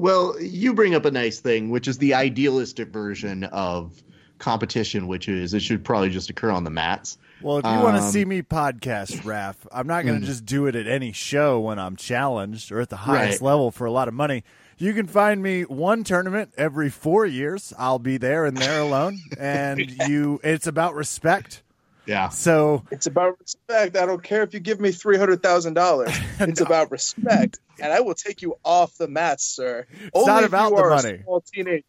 Well, 0.00 0.40
you 0.40 0.72
bring 0.72 0.94
up 0.94 1.04
a 1.04 1.10
nice 1.10 1.40
thing, 1.40 1.68
which 1.68 1.86
is 1.86 1.98
the 1.98 2.14
idealistic 2.14 2.88
version 2.88 3.44
of 3.44 4.02
competition, 4.38 5.06
which 5.06 5.28
is 5.28 5.52
it 5.52 5.60
should 5.60 5.84
probably 5.84 6.08
just 6.08 6.30
occur 6.30 6.50
on 6.50 6.64
the 6.64 6.70
mats. 6.70 7.18
Well, 7.42 7.58
if 7.58 7.64
you 7.64 7.70
um, 7.70 7.82
want 7.82 7.96
to 7.98 8.02
see 8.02 8.24
me 8.24 8.40
podcast, 8.40 9.22
Raph, 9.22 9.56
I'm 9.70 9.86
not 9.86 10.06
going 10.06 10.18
to 10.18 10.24
mm. 10.24 10.28
just 10.28 10.46
do 10.46 10.66
it 10.66 10.74
at 10.74 10.86
any 10.86 11.12
show 11.12 11.60
when 11.60 11.78
I'm 11.78 11.96
challenged 11.96 12.72
or 12.72 12.80
at 12.80 12.88
the 12.88 12.96
highest 12.96 13.42
right. 13.42 13.46
level 13.46 13.70
for 13.70 13.86
a 13.86 13.92
lot 13.92 14.08
of 14.08 14.14
money. 14.14 14.42
You 14.78 14.94
can 14.94 15.06
find 15.06 15.42
me 15.42 15.64
one 15.64 16.04
tournament 16.04 16.54
every 16.56 16.88
four 16.88 17.26
years. 17.26 17.74
I'll 17.78 17.98
be 17.98 18.16
there 18.16 18.46
and 18.46 18.56
there 18.56 18.80
alone, 18.80 19.20
and 19.38 19.78
you. 20.08 20.40
It's 20.42 20.66
about 20.66 20.94
respect. 20.94 21.62
Yeah. 22.10 22.28
So 22.30 22.82
it's 22.90 23.06
about 23.06 23.38
respect. 23.38 23.96
I 23.96 24.04
don't 24.04 24.20
care 24.20 24.42
if 24.42 24.52
you 24.52 24.58
give 24.58 24.80
me 24.80 24.90
three 24.90 25.16
hundred 25.16 25.44
thousand 25.44 25.74
dollars. 25.74 26.10
It's 26.40 26.58
no. 26.58 26.66
about 26.66 26.90
respect, 26.90 27.60
and 27.80 27.92
I 27.92 28.00
will 28.00 28.14
take 28.14 28.42
you 28.42 28.56
off 28.64 28.96
the 28.96 29.06
mats, 29.06 29.44
sir. 29.44 29.86
It's 29.92 30.10
Only 30.14 30.26
not 30.26 30.44
about 30.44 30.74
the 30.74 30.82
money. 30.82 31.20
small 31.22 31.42
teenager, 31.42 31.84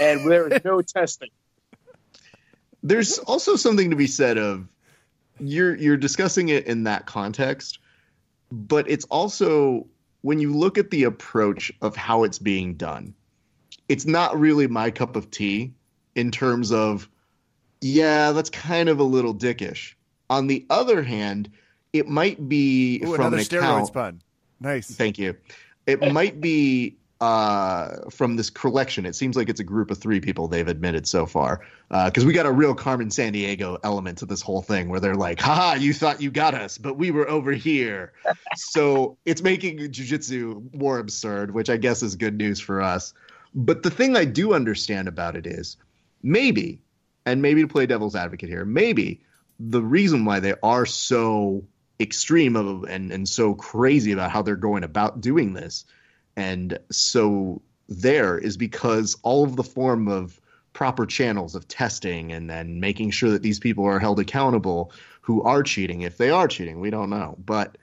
and 0.00 0.28
there 0.28 0.48
is 0.48 0.64
no 0.64 0.80
testing. 0.82 1.28
There's 2.82 3.18
also 3.18 3.56
something 3.56 3.90
to 3.90 3.96
be 3.96 4.06
said 4.06 4.38
of 4.38 4.66
you're 5.38 5.76
you're 5.76 5.98
discussing 5.98 6.48
it 6.48 6.66
in 6.66 6.84
that 6.84 7.04
context, 7.04 7.78
but 8.50 8.90
it's 8.90 9.04
also 9.04 9.86
when 10.22 10.40
you 10.40 10.56
look 10.56 10.78
at 10.78 10.90
the 10.90 11.04
approach 11.04 11.70
of 11.82 11.94
how 11.94 12.24
it's 12.24 12.38
being 12.38 12.74
done, 12.74 13.14
it's 13.88 14.06
not 14.06 14.40
really 14.40 14.66
my 14.66 14.90
cup 14.90 15.14
of 15.14 15.30
tea 15.30 15.74
in 16.14 16.30
terms 16.30 16.72
of 16.72 17.08
yeah, 17.80 18.32
that's 18.32 18.50
kind 18.50 18.88
of 18.88 19.00
a 19.00 19.04
little 19.04 19.34
dickish. 19.34 19.94
On 20.28 20.46
the 20.46 20.64
other 20.70 21.02
hand, 21.02 21.50
it 21.92 22.08
might 22.08 22.48
be 22.48 23.02
Ooh, 23.04 23.16
from 23.16 23.34
an 23.34 23.40
account. 23.40 23.88
Steroids 23.88 23.92
pun. 23.92 24.22
Nice. 24.60 24.90
Thank 24.90 25.18
you. 25.18 25.36
It 25.86 26.00
might 26.12 26.40
be 26.40 26.96
uh, 27.20 28.08
from 28.10 28.36
this 28.36 28.48
collection. 28.48 29.04
It 29.04 29.14
seems 29.14 29.36
like 29.36 29.48
it's 29.48 29.60
a 29.60 29.64
group 29.64 29.90
of 29.90 29.98
three 29.98 30.20
people 30.20 30.48
they've 30.48 30.68
admitted 30.68 31.06
so 31.06 31.26
far. 31.26 31.60
Because 31.88 32.24
uh, 32.24 32.26
we 32.26 32.32
got 32.32 32.46
a 32.46 32.52
real 32.52 32.74
Carmen 32.74 33.08
Sandiego 33.08 33.78
element 33.82 34.18
to 34.18 34.26
this 34.26 34.40
whole 34.40 34.62
thing 34.62 34.88
where 34.88 35.00
they're 35.00 35.16
like, 35.16 35.40
haha, 35.40 35.74
you 35.74 35.92
thought 35.92 36.20
you 36.20 36.30
got 36.30 36.54
us, 36.54 36.78
but 36.78 36.96
we 36.96 37.10
were 37.10 37.28
over 37.28 37.52
here. 37.52 38.12
so 38.56 39.18
it's 39.24 39.42
making 39.42 39.78
jujitsu 39.78 40.72
more 40.74 40.98
absurd, 40.98 41.52
which 41.52 41.68
I 41.68 41.76
guess 41.76 42.02
is 42.02 42.14
good 42.14 42.36
news 42.36 42.60
for 42.60 42.80
us. 42.80 43.12
But 43.54 43.82
the 43.82 43.90
thing 43.90 44.16
I 44.16 44.24
do 44.24 44.54
understand 44.54 45.08
about 45.08 45.34
it 45.34 45.46
is 45.46 45.76
maybe 46.22 46.80
and 47.26 47.42
maybe 47.42 47.62
to 47.62 47.68
play 47.68 47.86
devil's 47.86 48.16
advocate 48.16 48.48
here, 48.48 48.64
maybe 48.64 49.20
the 49.58 49.82
reason 49.82 50.24
why 50.24 50.40
they 50.40 50.54
are 50.62 50.86
so 50.86 51.64
extreme 51.98 52.56
of, 52.56 52.84
and 52.84 53.12
and 53.12 53.28
so 53.28 53.54
crazy 53.54 54.12
about 54.12 54.30
how 54.30 54.42
they're 54.42 54.56
going 54.56 54.84
about 54.84 55.20
doing 55.20 55.52
this, 55.52 55.84
and 56.36 56.78
so 56.90 57.60
there 57.88 58.38
is 58.38 58.56
because 58.56 59.16
all 59.22 59.44
of 59.44 59.56
the 59.56 59.64
form 59.64 60.08
of 60.08 60.40
proper 60.72 61.04
channels 61.04 61.54
of 61.54 61.66
testing 61.66 62.32
and 62.32 62.48
then 62.48 62.80
making 62.80 63.10
sure 63.10 63.30
that 63.30 63.42
these 63.42 63.58
people 63.58 63.84
are 63.84 63.98
held 63.98 64.20
accountable 64.20 64.92
who 65.22 65.42
are 65.42 65.62
cheating 65.62 66.02
if 66.02 66.16
they 66.16 66.30
are 66.30 66.48
cheating 66.48 66.80
we 66.80 66.90
don't 66.90 67.10
know. 67.10 67.36
But 67.44 67.76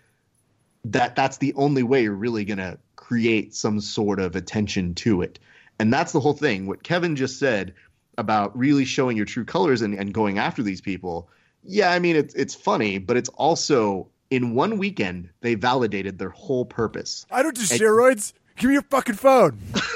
that 0.86 1.16
that's 1.16 1.38
the 1.38 1.54
only 1.56 1.84
way 1.84 2.04
you're 2.04 2.14
really 2.14 2.46
going 2.46 2.58
to 2.60 2.80
create 2.96 3.54
some 3.54 3.82
sort 3.82 4.20
of 4.20 4.36
attention 4.36 4.96
to 4.96 5.22
it. 5.22 5.40
And 5.80 5.94
that's 5.94 6.14
the 6.14 6.20
whole 6.20 6.34
thing. 6.34 6.66
What 6.66 6.84
kevin 6.84 7.16
just 7.16 7.38
said 7.38 7.76
about 8.18 8.58
really 8.58 8.86
showing 8.86 9.18
your 9.18 9.26
true 9.26 9.46
colors 9.46 9.82
and, 9.82 9.94
and 9.94 10.14
going 10.14 10.38
after 10.38 10.64
these 10.64 10.82
people, 10.82 11.30
yeah, 11.64 11.92
I 11.92 12.00
mean 12.00 12.16
it's 12.16 12.34
it's 12.34 12.56
funny, 12.56 12.98
but 12.98 13.18
it's 13.18 13.30
also 13.30 14.08
in 14.30 14.56
one 14.56 14.78
weekend 14.78 15.30
they 15.42 15.56
validated 15.56 16.18
their 16.18 16.30
whole 16.30 16.66
purpose. 16.66 17.26
I 17.32 17.44
don't 17.44 17.56
do 17.56 17.62
and, 17.62 17.70
steroids. 17.70 18.34
Give 18.58 18.70
me 18.70 18.74
your 18.74 18.84
fucking 18.84 19.16
phone. 19.16 19.60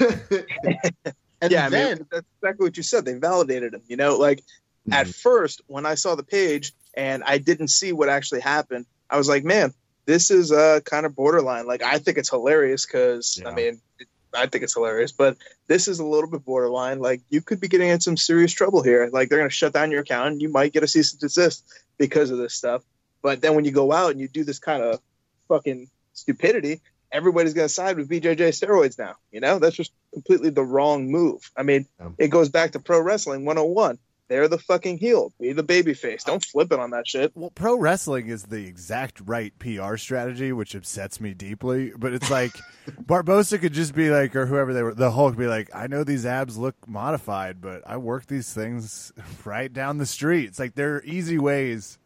and 1.41 1.51
yeah, 1.51 1.69
then, 1.69 1.85
I 1.85 1.95
mean, 1.95 2.07
that's 2.11 2.27
exactly 2.41 2.65
what 2.65 2.77
you 2.77 2.83
said. 2.83 3.05
They 3.05 3.13
validated 3.13 3.73
him. 3.73 3.81
You 3.87 3.97
know, 3.97 4.17
like 4.17 4.39
mm-hmm. 4.39 4.93
at 4.93 5.07
first 5.07 5.61
when 5.67 5.85
I 5.85 5.95
saw 5.95 6.15
the 6.15 6.23
page 6.23 6.73
and 6.93 7.23
I 7.23 7.37
didn't 7.37 7.69
see 7.69 7.91
what 7.91 8.09
actually 8.09 8.41
happened, 8.41 8.85
I 9.09 9.17
was 9.17 9.27
like, 9.27 9.43
man, 9.43 9.73
this 10.05 10.31
is 10.31 10.51
uh, 10.51 10.81
kind 10.85 11.05
of 11.05 11.15
borderline. 11.15 11.65
Like 11.67 11.83
I 11.83 11.97
think 11.97 12.17
it's 12.17 12.29
hilarious 12.29 12.85
because 12.85 13.39
yeah. 13.41 13.49
I 13.49 13.53
mean, 13.53 13.81
it, 13.99 14.07
I 14.33 14.47
think 14.47 14.63
it's 14.63 14.73
hilarious. 14.73 15.11
But 15.11 15.37
this 15.67 15.87
is 15.87 15.99
a 15.99 16.05
little 16.05 16.29
bit 16.29 16.45
borderline. 16.45 16.99
Like 16.99 17.21
you 17.29 17.41
could 17.41 17.59
be 17.59 17.67
getting 17.67 17.89
in 17.89 17.99
some 17.99 18.17
serious 18.17 18.53
trouble 18.53 18.81
here. 18.81 19.09
Like 19.11 19.29
they're 19.29 19.37
going 19.37 19.49
to 19.49 19.55
shut 19.55 19.73
down 19.73 19.91
your 19.91 20.01
account. 20.01 20.33
and 20.33 20.41
You 20.41 20.49
might 20.49 20.73
get 20.73 20.83
a 20.83 20.87
cease 20.87 21.11
and 21.11 21.19
desist 21.19 21.63
because 21.97 22.31
of 22.31 22.37
this 22.37 22.53
stuff. 22.53 22.83
But 23.21 23.41
then 23.41 23.55
when 23.55 23.65
you 23.65 23.71
go 23.71 23.91
out 23.91 24.11
and 24.11 24.19
you 24.19 24.27
do 24.27 24.43
this 24.43 24.59
kind 24.59 24.81
of 24.81 24.99
fucking 25.47 25.89
stupidity, 26.13 26.81
everybody's 27.11 27.53
going 27.53 27.67
to 27.67 27.73
side 27.73 27.97
with 27.97 28.09
BJJ 28.09 28.37
steroids 28.37 28.97
now. 28.97 29.15
You 29.31 29.41
know, 29.41 29.59
that's 29.59 29.75
just 29.75 29.91
completely 30.13 30.49
the 30.49 30.63
wrong 30.63 31.11
move. 31.11 31.51
I 31.55 31.63
mean, 31.63 31.85
it 32.17 32.29
goes 32.29 32.49
back 32.49 32.71
to 32.71 32.79
pro 32.79 32.99
wrestling 33.01 33.45
101. 33.45 33.99
They're 34.31 34.47
the 34.47 34.59
fucking 34.59 34.99
heel. 34.99 35.33
Be 35.41 35.51
the 35.51 35.61
baby 35.61 35.93
face. 35.93 36.23
Don't 36.23 36.41
flip 36.41 36.71
it 36.71 36.79
on 36.79 36.91
that 36.91 37.05
shit. 37.05 37.33
Well, 37.35 37.49
pro 37.49 37.77
wrestling 37.77 38.29
is 38.29 38.43
the 38.43 38.65
exact 38.65 39.19
right 39.25 39.51
PR 39.59 39.97
strategy, 39.97 40.53
which 40.53 40.73
upsets 40.73 41.19
me 41.19 41.33
deeply. 41.33 41.91
But 41.97 42.13
it's 42.13 42.31
like 42.31 42.53
Barbosa 43.03 43.59
could 43.59 43.73
just 43.73 43.93
be 43.93 44.09
like, 44.09 44.33
or 44.33 44.45
whoever 44.45 44.73
they 44.73 44.83
were, 44.83 44.93
the 44.93 45.11
Hulk 45.11 45.35
be 45.35 45.47
like, 45.47 45.69
I 45.75 45.87
know 45.87 46.05
these 46.05 46.25
abs 46.25 46.57
look 46.57 46.75
modified, 46.87 47.59
but 47.59 47.83
I 47.85 47.97
work 47.97 48.27
these 48.27 48.53
things 48.53 49.11
right 49.43 49.73
down 49.73 49.97
the 49.97 50.05
street. 50.05 50.45
It's 50.45 50.59
like 50.59 50.75
there 50.75 50.95
are 50.95 51.03
easy 51.03 51.37
ways 51.37 51.99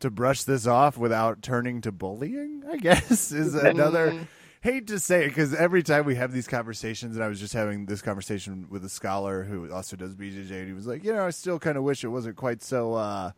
to 0.00 0.10
brush 0.10 0.42
this 0.42 0.66
off 0.66 0.98
without 0.98 1.40
turning 1.40 1.80
to 1.80 1.92
bullying. 1.92 2.62
I 2.70 2.76
guess 2.76 3.32
is 3.32 3.54
mm-hmm. 3.54 3.68
another 3.68 4.28
hate 4.62 4.86
to 4.86 4.98
say 5.00 5.24
it 5.24 5.28
because 5.28 5.52
every 5.54 5.82
time 5.82 6.06
we 6.06 6.14
have 6.14 6.32
these 6.32 6.46
conversations, 6.46 7.16
and 7.16 7.24
I 7.24 7.28
was 7.28 7.40
just 7.40 7.52
having 7.52 7.86
this 7.86 8.00
conversation 8.00 8.68
with 8.70 8.84
a 8.84 8.88
scholar 8.88 9.42
who 9.42 9.70
also 9.72 9.96
does 9.96 10.14
BJJ, 10.14 10.50
and 10.52 10.68
he 10.68 10.72
was 10.72 10.86
like, 10.86 11.04
you 11.04 11.12
know, 11.12 11.26
I 11.26 11.30
still 11.30 11.58
kind 11.58 11.76
of 11.76 11.82
wish 11.82 12.04
it 12.04 12.08
wasn't 12.08 12.36
quite 12.36 12.62
so 12.62 12.94
uh, 12.94 13.32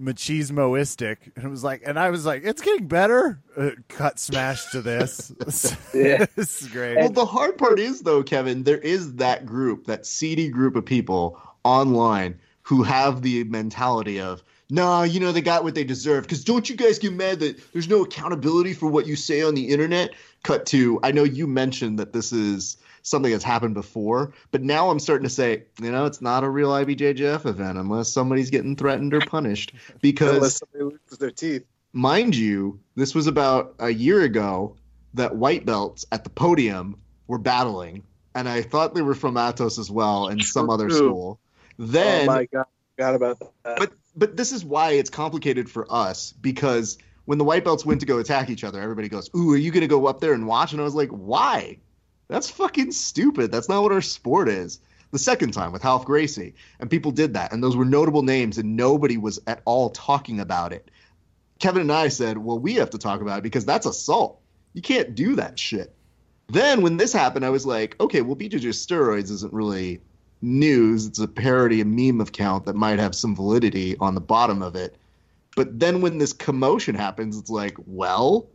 machismoistic. 0.00 1.32
And 1.36 1.44
it 1.44 1.48
was 1.48 1.62
like, 1.62 1.82
and 1.86 1.96
I 1.96 2.10
was 2.10 2.26
like, 2.26 2.42
it's 2.44 2.60
getting 2.60 2.88
better. 2.88 3.40
Uh, 3.56 3.70
cut 3.88 4.18
smash 4.18 4.66
to 4.72 4.82
this. 4.82 5.30
yeah, 5.94 6.26
this 6.34 6.60
is 6.60 6.68
great. 6.68 6.96
Well, 6.96 7.10
the 7.10 7.24
hard 7.24 7.56
part 7.56 7.78
is 7.78 8.02
though, 8.02 8.24
Kevin, 8.24 8.64
there 8.64 8.78
is 8.78 9.14
that 9.14 9.46
group, 9.46 9.86
that 9.86 10.06
seedy 10.06 10.48
group 10.48 10.74
of 10.74 10.84
people 10.84 11.40
online 11.62 12.40
who 12.62 12.82
have 12.82 13.22
the 13.22 13.44
mentality 13.44 14.20
of 14.20 14.42
nah, 14.70 15.02
you 15.02 15.20
know, 15.20 15.32
they 15.32 15.40
got 15.40 15.64
what 15.64 15.74
they 15.74 15.84
deserve. 15.84 16.24
Because 16.24 16.44
don't 16.44 16.68
you 16.68 16.76
guys 16.76 16.98
get 16.98 17.12
mad 17.12 17.40
that 17.40 17.72
there's 17.72 17.88
no 17.88 18.02
accountability 18.02 18.74
for 18.74 18.86
what 18.86 19.06
you 19.06 19.16
say 19.16 19.42
on 19.42 19.54
the 19.54 19.68
internet? 19.68 20.14
Cut 20.42 20.66
to, 20.66 21.00
I 21.02 21.12
know 21.12 21.24
you 21.24 21.46
mentioned 21.46 21.98
that 21.98 22.12
this 22.12 22.32
is 22.32 22.76
something 23.02 23.30
that's 23.30 23.44
happened 23.44 23.74
before, 23.74 24.32
but 24.50 24.62
now 24.62 24.90
I'm 24.90 24.98
starting 24.98 25.24
to 25.24 25.32
say, 25.32 25.64
you 25.80 25.90
know, 25.92 26.06
it's 26.06 26.20
not 26.20 26.44
a 26.44 26.48
real 26.48 26.70
IBJJF 26.70 27.46
event 27.46 27.78
unless 27.78 28.12
somebody's 28.12 28.50
getting 28.50 28.76
threatened 28.76 29.14
or 29.14 29.20
punished. 29.20 29.72
Because 30.00 30.36
unless 30.36 30.58
somebody 30.58 30.84
loses 30.84 31.18
their 31.18 31.30
teeth. 31.30 31.64
Mind 31.92 32.36
you, 32.36 32.80
this 32.94 33.14
was 33.14 33.26
about 33.26 33.74
a 33.78 33.90
year 33.90 34.22
ago 34.22 34.76
that 35.14 35.34
white 35.34 35.64
belts 35.64 36.04
at 36.12 36.24
the 36.24 36.30
podium 36.30 36.96
were 37.26 37.38
battling, 37.38 38.04
and 38.34 38.48
I 38.48 38.62
thought 38.62 38.94
they 38.94 39.02
were 39.02 39.14
from 39.14 39.34
Atos 39.34 39.78
as 39.78 39.90
well 39.90 40.28
and 40.28 40.42
some 40.42 40.68
other 40.68 40.90
school. 40.90 41.38
Oh 41.40 41.46
then, 41.78 42.28
oh 42.28 42.32
my 42.32 42.44
god, 42.46 42.66
forgot 42.96 43.14
about 43.14 43.38
that. 43.38 43.78
But 43.78 43.92
but 44.16 44.36
this 44.36 44.52
is 44.52 44.64
why 44.64 44.92
it's 44.92 45.10
complicated 45.10 45.70
for 45.70 45.86
us 45.90 46.32
because 46.32 46.98
when 47.26 47.38
the 47.38 47.44
white 47.44 47.64
belts 47.64 47.84
went 47.84 48.00
to 48.00 48.06
go 48.06 48.18
attack 48.18 48.50
each 48.50 48.64
other, 48.64 48.80
everybody 48.80 49.08
goes, 49.08 49.30
"Ooh, 49.36 49.52
are 49.52 49.56
you 49.56 49.70
going 49.70 49.82
to 49.82 49.86
go 49.86 50.06
up 50.06 50.20
there 50.20 50.32
and 50.32 50.46
watch?" 50.46 50.72
And 50.72 50.80
I 50.80 50.84
was 50.84 50.94
like, 50.94 51.10
"Why? 51.10 51.78
That's 52.28 52.50
fucking 52.50 52.92
stupid. 52.92 53.52
That's 53.52 53.68
not 53.68 53.82
what 53.82 53.92
our 53.92 54.00
sport 54.00 54.48
is." 54.48 54.80
The 55.12 55.18
second 55.18 55.52
time 55.52 55.72
with 55.72 55.84
Ralph 55.84 56.04
Gracie, 56.04 56.54
and 56.80 56.90
people 56.90 57.12
did 57.12 57.34
that, 57.34 57.52
and 57.52 57.62
those 57.62 57.76
were 57.76 57.84
notable 57.84 58.22
names, 58.22 58.58
and 58.58 58.76
nobody 58.76 59.16
was 59.16 59.38
at 59.46 59.62
all 59.64 59.90
talking 59.90 60.40
about 60.40 60.72
it. 60.72 60.90
Kevin 61.58 61.82
and 61.82 61.92
I 61.92 62.08
said, 62.08 62.38
"Well, 62.38 62.58
we 62.58 62.74
have 62.74 62.90
to 62.90 62.98
talk 62.98 63.20
about 63.20 63.38
it 63.38 63.42
because 63.42 63.64
that's 63.64 63.86
assault. 63.86 64.40
You 64.72 64.82
can't 64.82 65.14
do 65.14 65.36
that 65.36 65.58
shit." 65.58 65.94
Then 66.48 66.80
when 66.80 66.96
this 66.96 67.12
happened, 67.12 67.44
I 67.44 67.50
was 67.50 67.66
like, 67.66 67.96
"Okay, 68.00 68.22
well, 68.22 68.36
BJJ 68.36 68.70
steroids 68.70 69.30
isn't 69.30 69.52
really 69.52 70.00
news. 70.42 71.06
It's 71.06 71.18
a 71.18 71.28
parody, 71.28 71.80
a 71.80 71.84
meme 71.84 72.20
account 72.20 72.66
that 72.66 72.76
might 72.76 72.98
have 72.98 73.14
some 73.14 73.34
validity 73.34 73.96
on 73.98 74.14
the 74.14 74.20
bottom 74.20 74.62
of 74.62 74.76
it. 74.76 74.96
But 75.56 75.78
then 75.80 76.00
when 76.00 76.18
this 76.18 76.32
commotion 76.32 76.94
happens, 76.94 77.38
it's 77.38 77.50
like, 77.50 77.76
well, 77.86 78.46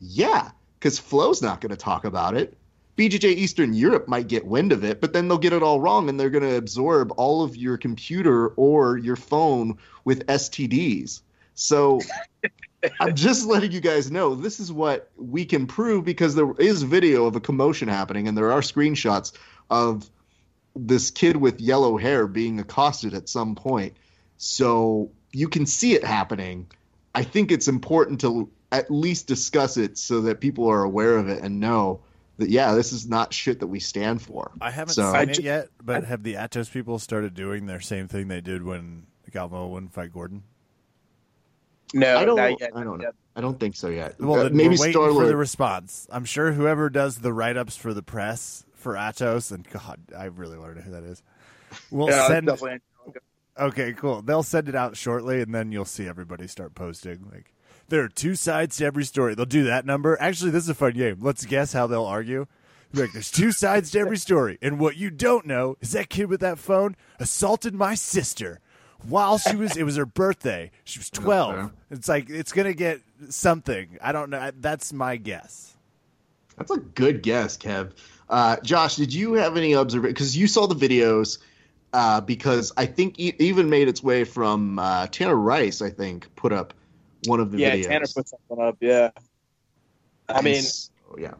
yeah, 0.00 0.50
because 0.78 0.98
Flo's 0.98 1.40
not 1.40 1.60
going 1.60 1.70
to 1.70 1.76
talk 1.76 2.04
about 2.04 2.36
it 2.36 2.56
BJJ 3.00 3.24
Eastern 3.24 3.72
Europe 3.72 4.08
might 4.08 4.28
get 4.28 4.44
wind 4.44 4.72
of 4.72 4.84
it, 4.84 5.00
but 5.00 5.14
then 5.14 5.26
they'll 5.26 5.38
get 5.38 5.54
it 5.54 5.62
all 5.62 5.80
wrong 5.80 6.10
and 6.10 6.20
they're 6.20 6.28
going 6.28 6.46
to 6.46 6.56
absorb 6.56 7.10
all 7.16 7.42
of 7.42 7.56
your 7.56 7.78
computer 7.78 8.48
or 8.56 8.98
your 8.98 9.16
phone 9.16 9.78
with 10.04 10.26
STDs. 10.26 11.22
So 11.54 12.00
I'm 13.00 13.14
just 13.14 13.46
letting 13.46 13.72
you 13.72 13.80
guys 13.80 14.10
know 14.10 14.34
this 14.34 14.60
is 14.60 14.70
what 14.70 15.10
we 15.16 15.46
can 15.46 15.66
prove 15.66 16.04
because 16.04 16.34
there 16.34 16.52
is 16.58 16.82
video 16.82 17.24
of 17.24 17.36
a 17.36 17.40
commotion 17.40 17.88
happening 17.88 18.28
and 18.28 18.36
there 18.36 18.52
are 18.52 18.60
screenshots 18.60 19.32
of 19.70 20.10
this 20.76 21.10
kid 21.10 21.36
with 21.36 21.60
yellow 21.60 21.96
hair 21.96 22.26
being 22.26 22.60
accosted 22.60 23.14
at 23.14 23.28
some 23.28 23.54
point. 23.54 23.94
So 24.36 25.10
you 25.32 25.48
can 25.48 25.66
see 25.66 25.94
it 25.94 26.04
happening. 26.04 26.66
I 27.14 27.22
think 27.24 27.50
it's 27.52 27.68
important 27.68 28.20
to 28.22 28.48
at 28.72 28.90
least 28.90 29.26
discuss 29.26 29.76
it 29.76 29.98
so 29.98 30.20
that 30.22 30.40
people 30.40 30.68
are 30.68 30.82
aware 30.84 31.16
of 31.18 31.28
it 31.28 31.42
and 31.42 31.58
know 31.60 32.00
that 32.38 32.48
yeah, 32.50 32.72
this 32.74 32.92
is 32.92 33.08
not 33.08 33.34
shit 33.34 33.60
that 33.60 33.66
we 33.66 33.80
stand 33.80 34.22
for. 34.22 34.52
I 34.60 34.70
haven't 34.70 34.94
So- 34.94 35.06
seen 35.10 35.16
I 35.16 35.22
it 35.22 35.32
ju- 35.34 35.42
yet, 35.42 35.68
but 35.82 36.04
have 36.04 36.22
the 36.22 36.34
Atos 36.34 36.70
people 36.70 36.98
started 36.98 37.34
doing 37.34 37.66
their 37.66 37.80
same 37.80 38.08
thing 38.08 38.28
they 38.28 38.40
did 38.40 38.62
when 38.62 39.06
Galvão 39.30 39.70
wouldn't 39.70 39.92
fight 39.92 40.12
Gordon? 40.12 40.44
No, 41.92 42.16
I 42.16 42.24
don't. 42.24 42.36
not 42.36 42.60
yet. 42.60 42.70
I 42.74 42.84
don't 42.84 42.98
know. 42.98 43.04
yet. 43.04 43.14
I 43.36 43.40
don't 43.40 43.58
think 43.58 43.74
so 43.76 43.88
yet. 43.88 44.20
Well, 44.20 44.46
Uh, 44.46 44.50
maybe 44.50 44.76
we're 44.78 44.90
Star 44.92 45.10
for 45.12 45.26
the 45.26 45.36
response. 45.36 46.06
I'm 46.10 46.24
sure 46.24 46.52
whoever 46.52 46.88
does 46.90 47.18
the 47.18 47.32
write 47.32 47.56
ups 47.56 47.76
for 47.76 47.92
the 47.92 48.02
press 48.02 48.64
for 48.80 48.94
Atos, 48.94 49.52
and 49.52 49.68
God, 49.70 50.00
I 50.16 50.24
really 50.24 50.58
want 50.58 50.72
to 50.74 50.78
know 50.80 50.84
who 50.84 50.90
that 50.92 51.04
is. 51.04 51.22
We'll 51.90 52.08
Yeah, 52.08 52.26
send. 52.26 52.46
definitely. 52.46 52.80
Okay, 53.58 53.92
cool. 53.92 54.22
They'll 54.22 54.42
send 54.42 54.68
it 54.68 54.74
out 54.74 54.96
shortly, 54.96 55.42
and 55.42 55.54
then 55.54 55.70
you'll 55.70 55.84
see 55.84 56.06
everybody 56.08 56.46
start 56.46 56.74
posting. 56.74 57.28
Like, 57.30 57.52
there 57.88 58.02
are 58.02 58.08
two 58.08 58.34
sides 58.34 58.78
to 58.78 58.86
every 58.86 59.04
story. 59.04 59.34
They'll 59.34 59.44
do 59.44 59.64
that 59.64 59.84
number. 59.84 60.16
Actually, 60.20 60.50
this 60.52 60.64
is 60.64 60.70
a 60.70 60.74
fun 60.74 60.92
game. 60.92 61.18
Let's 61.20 61.44
guess 61.44 61.72
how 61.72 61.86
they'll 61.86 62.04
argue. 62.06 62.46
Like, 62.92 63.12
there's 63.12 63.30
two 63.30 63.52
sides 63.52 63.90
to 63.92 63.98
every 64.00 64.16
story, 64.16 64.58
and 64.62 64.80
what 64.80 64.96
you 64.96 65.10
don't 65.10 65.46
know 65.46 65.76
is 65.80 65.92
that 65.92 66.08
kid 66.08 66.26
with 66.26 66.40
that 66.40 66.58
phone 66.58 66.96
assaulted 67.20 67.74
my 67.74 67.94
sister 67.94 68.58
while 69.06 69.38
she 69.38 69.54
was. 69.54 69.76
It 69.76 69.84
was 69.84 69.94
her 69.96 70.06
birthday. 70.06 70.72
She 70.82 70.98
was 70.98 71.08
twelve. 71.08 71.54
Okay. 71.54 71.74
It's 71.90 72.08
like 72.08 72.28
it's 72.30 72.52
gonna 72.52 72.74
get 72.74 73.00
something. 73.28 73.96
I 74.02 74.10
don't 74.10 74.28
know. 74.30 74.50
That's 74.58 74.92
my 74.92 75.16
guess. 75.16 75.76
That's 76.56 76.72
a 76.72 76.78
good 76.78 77.22
guess, 77.22 77.56
Kev. 77.56 77.92
Uh, 78.30 78.56
Josh, 78.62 78.96
did 78.96 79.12
you 79.12 79.34
have 79.34 79.56
any 79.56 79.74
observation? 79.74 80.14
Because 80.14 80.36
you 80.36 80.46
saw 80.46 80.66
the 80.66 80.74
videos. 80.74 81.38
Uh, 81.92 82.20
because 82.20 82.72
I 82.76 82.86
think 82.86 83.18
e- 83.18 83.34
even 83.40 83.68
made 83.68 83.88
its 83.88 84.00
way 84.00 84.22
from 84.22 84.78
uh, 84.78 85.08
Tanner 85.08 85.34
Rice. 85.34 85.82
I 85.82 85.90
think 85.90 86.32
put 86.36 86.52
up 86.52 86.72
one 87.26 87.40
of 87.40 87.50
the 87.50 87.58
Yeah, 87.58 87.74
videos. 87.74 87.88
Tanner 87.88 88.06
put 88.14 88.28
something 88.28 88.64
up. 88.64 88.76
Yeah. 88.80 89.10
I 90.28 90.40
mean, 90.42 90.62
So, 90.62 91.16
yeah. 91.18 91.34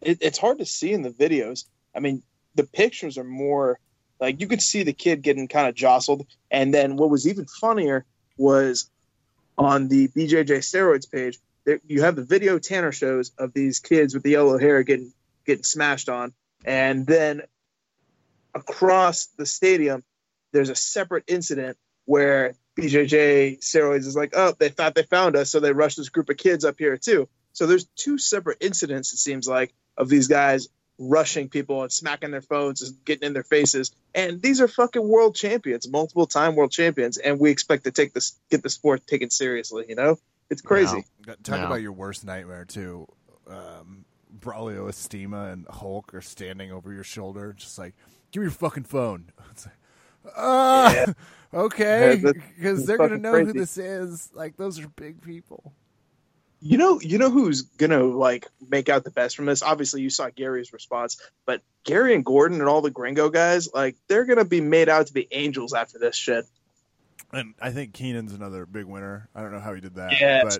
it, 0.00 0.18
it's 0.20 0.38
hard 0.38 0.60
to 0.60 0.66
see 0.66 0.92
in 0.92 1.02
the 1.02 1.10
videos. 1.10 1.64
I 1.92 1.98
mean, 1.98 2.22
the 2.54 2.62
pictures 2.62 3.18
are 3.18 3.24
more 3.24 3.80
like 4.20 4.40
you 4.40 4.46
could 4.46 4.62
see 4.62 4.84
the 4.84 4.92
kid 4.92 5.22
getting 5.22 5.48
kind 5.48 5.68
of 5.68 5.74
jostled. 5.74 6.24
And 6.52 6.72
then 6.72 6.96
what 6.96 7.10
was 7.10 7.26
even 7.26 7.46
funnier 7.60 8.04
was 8.36 8.88
on 9.58 9.88
the 9.88 10.06
BJJ 10.06 10.58
steroids 10.58 11.10
page, 11.10 11.38
there, 11.64 11.80
you 11.84 12.02
have 12.02 12.14
the 12.14 12.24
video 12.24 12.60
Tanner 12.60 12.92
shows 12.92 13.32
of 13.38 13.52
these 13.52 13.80
kids 13.80 14.14
with 14.14 14.22
the 14.22 14.30
yellow 14.30 14.56
hair 14.56 14.84
getting 14.84 15.12
getting 15.46 15.64
smashed 15.64 16.08
on, 16.08 16.32
and 16.64 17.06
then 17.06 17.42
across 18.54 19.26
the 19.26 19.46
stadium, 19.46 20.02
there's 20.52 20.70
a 20.70 20.74
separate 20.74 21.24
incident 21.28 21.76
where 22.04 22.54
BJJ 22.76 23.60
steroids 23.60 24.06
is 24.06 24.16
like, 24.16 24.32
oh, 24.34 24.54
they 24.58 24.68
thought 24.68 24.94
they 24.94 25.02
found 25.02 25.36
us, 25.36 25.50
so 25.50 25.60
they 25.60 25.72
rushed 25.72 25.96
this 25.96 26.08
group 26.08 26.28
of 26.30 26.36
kids 26.36 26.64
up 26.64 26.76
here 26.78 26.96
too. 26.96 27.28
So 27.52 27.66
there's 27.66 27.86
two 27.96 28.18
separate 28.18 28.58
incidents, 28.60 29.12
it 29.12 29.18
seems 29.18 29.46
like, 29.46 29.72
of 29.96 30.08
these 30.08 30.28
guys 30.28 30.68
rushing 30.98 31.48
people 31.48 31.82
and 31.82 31.90
smacking 31.90 32.30
their 32.30 32.42
phones 32.42 32.82
and 32.82 33.04
getting 33.04 33.26
in 33.26 33.32
their 33.32 33.42
faces. 33.42 33.90
And 34.14 34.42
these 34.42 34.60
are 34.60 34.68
fucking 34.68 35.06
world 35.06 35.34
champions, 35.34 35.88
multiple 35.88 36.26
time 36.26 36.56
world 36.56 36.72
champions, 36.72 37.16
and 37.16 37.40
we 37.40 37.50
expect 37.50 37.84
to 37.84 37.90
take 37.90 38.12
this 38.12 38.38
get 38.50 38.62
the 38.62 38.68
sport 38.70 39.06
taken 39.06 39.30
seriously, 39.30 39.86
you 39.88 39.94
know? 39.94 40.18
It's 40.50 40.62
crazy. 40.62 41.04
Talk 41.42 41.58
Yeah. 41.58 41.66
about 41.66 41.80
your 41.80 41.92
worst 41.92 42.24
nightmare 42.24 42.64
too. 42.64 43.06
Um, 43.46 44.04
Braulio 44.40 44.88
Estima 44.88 45.52
and 45.52 45.66
Hulk 45.68 46.14
are 46.14 46.20
standing 46.20 46.72
over 46.72 46.92
your 46.92 47.04
shoulder, 47.04 47.52
just 47.52 47.78
like, 47.78 47.94
"Give 48.32 48.40
me 48.40 48.44
your 48.44 48.52
fucking 48.52 48.84
phone." 48.84 49.32
It's 49.52 49.66
like, 49.66 50.34
uh, 50.36 51.06
okay, 51.54 52.16
Yeah, 52.16 52.22
that- 52.22 52.34
because 52.56 52.78
that's 52.78 52.86
they're 52.86 52.98
gonna 52.98 53.18
know 53.18 53.44
who 53.44 53.52
this 53.52 53.76
is. 53.78 54.30
Like, 54.34 54.56
those 54.56 54.78
are 54.78 54.88
big 54.88 55.22
people. 55.22 55.72
You 56.62 56.76
know, 56.76 57.00
you 57.00 57.16
know 57.16 57.30
who's 57.30 57.62
gonna 57.62 58.02
like 58.02 58.46
make 58.68 58.90
out 58.90 59.02
the 59.04 59.10
best 59.10 59.34
from 59.34 59.46
this? 59.46 59.62
Obviously, 59.62 60.02
you 60.02 60.10
saw 60.10 60.28
Garry's 60.28 60.72
response, 60.74 61.18
but 61.46 61.62
Garry 61.84 62.14
and 62.14 62.22
Gordon 62.24 62.60
and 62.60 62.68
all 62.68 62.82
the 62.82 62.90
Gringo 62.90 63.30
guys, 63.30 63.72
like 63.72 63.96
they're 64.08 64.26
gonna 64.26 64.44
be 64.44 64.60
made 64.60 64.90
out 64.90 65.06
to 65.06 65.12
be 65.14 65.26
angels 65.30 65.72
after 65.72 65.98
this 65.98 66.14
shit. 66.16 66.44
And 67.32 67.54
I 67.62 67.70
think 67.70 67.94
Keenan's 67.94 68.34
another 68.34 68.66
big 68.66 68.84
winner. 68.84 69.28
I 69.34 69.40
don't 69.40 69.52
know 69.52 69.60
how 69.60 69.72
he 69.72 69.80
did 69.80 69.94
that, 69.94 70.20
Yeah, 70.20 70.42
but 70.44 70.58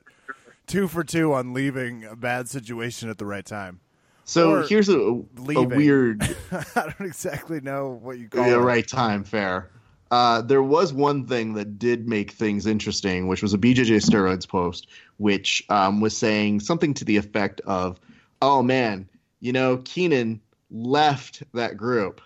two 0.71 0.89
for 0.89 1.05
two 1.05 1.33
on 1.33 1.53
leaving 1.53 2.05
a 2.05 2.17
bad 2.17 2.49
situation 2.49 3.11
at 3.11 3.19
the 3.19 3.27
right 3.27 3.45
time. 3.45 3.81
So 4.25 4.53
Or 4.53 4.63
here's 4.63 4.89
a, 4.89 4.99
a 4.99 5.63
weird 5.63 6.23
I 6.53 6.65
don't 6.97 7.07
exactly 7.09 7.61
know 7.61 7.99
what 8.01 8.19
you 8.19 8.29
call 8.29 8.47
yeah, 8.47 8.55
it. 8.55 8.59
right 8.59 8.87
time 8.87 9.25
fair. 9.25 9.69
Uh, 10.13 10.41
there 10.43 10.63
was 10.63 10.93
one 10.93 11.27
thing 11.27 11.55
that 11.55 11.79
did 11.79 12.09
make 12.09 12.31
things 12.33 12.67
interesting, 12.67 13.29
which 13.29 13.43
was 13.43 13.55
a 13.55 13.59
BJJ 13.59 13.97
steroids 13.97 14.47
post, 14.49 14.89
which 15.19 15.65
um, 15.69 16.01
was 16.01 16.17
saying 16.17 16.61
something 16.61 16.95
to 16.95 17.05
the 17.05 17.17
effect 17.17 17.61
of, 17.63 17.99
"Oh 18.43 18.63
man, 18.63 19.09
you 19.41 19.53
know, 19.53 19.79
Keenan 19.85 20.41
left 20.71 21.43
that 21.55 21.77
group," 21.77 22.21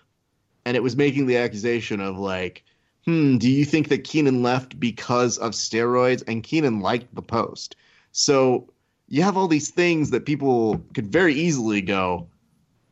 and 0.65 0.75
it 0.75 0.81
was 0.83 0.95
making 0.95 1.27
the 1.27 1.37
accusation 1.37 1.99
of 1.99 2.17
like, 2.17 2.63
"Hmm, 3.05 3.37
do 3.37 3.49
you 3.49 3.65
think 3.65 3.89
that 3.89 4.03
Keenan 4.03 4.41
left 4.41 4.79
because 4.79 5.37
of 5.37 5.51
steroids?" 5.51 6.23
And 6.27 6.41
Keenan 6.43 6.79
liked 6.79 7.13
the 7.13 7.21
post, 7.21 7.75
so 8.15 8.69
you 9.09 9.21
have 9.23 9.35
all 9.35 9.49
these 9.49 9.69
things 9.69 10.11
that 10.11 10.25
people 10.25 10.81
could 10.93 11.11
very 11.11 11.33
easily 11.33 11.81
go, 11.81 12.29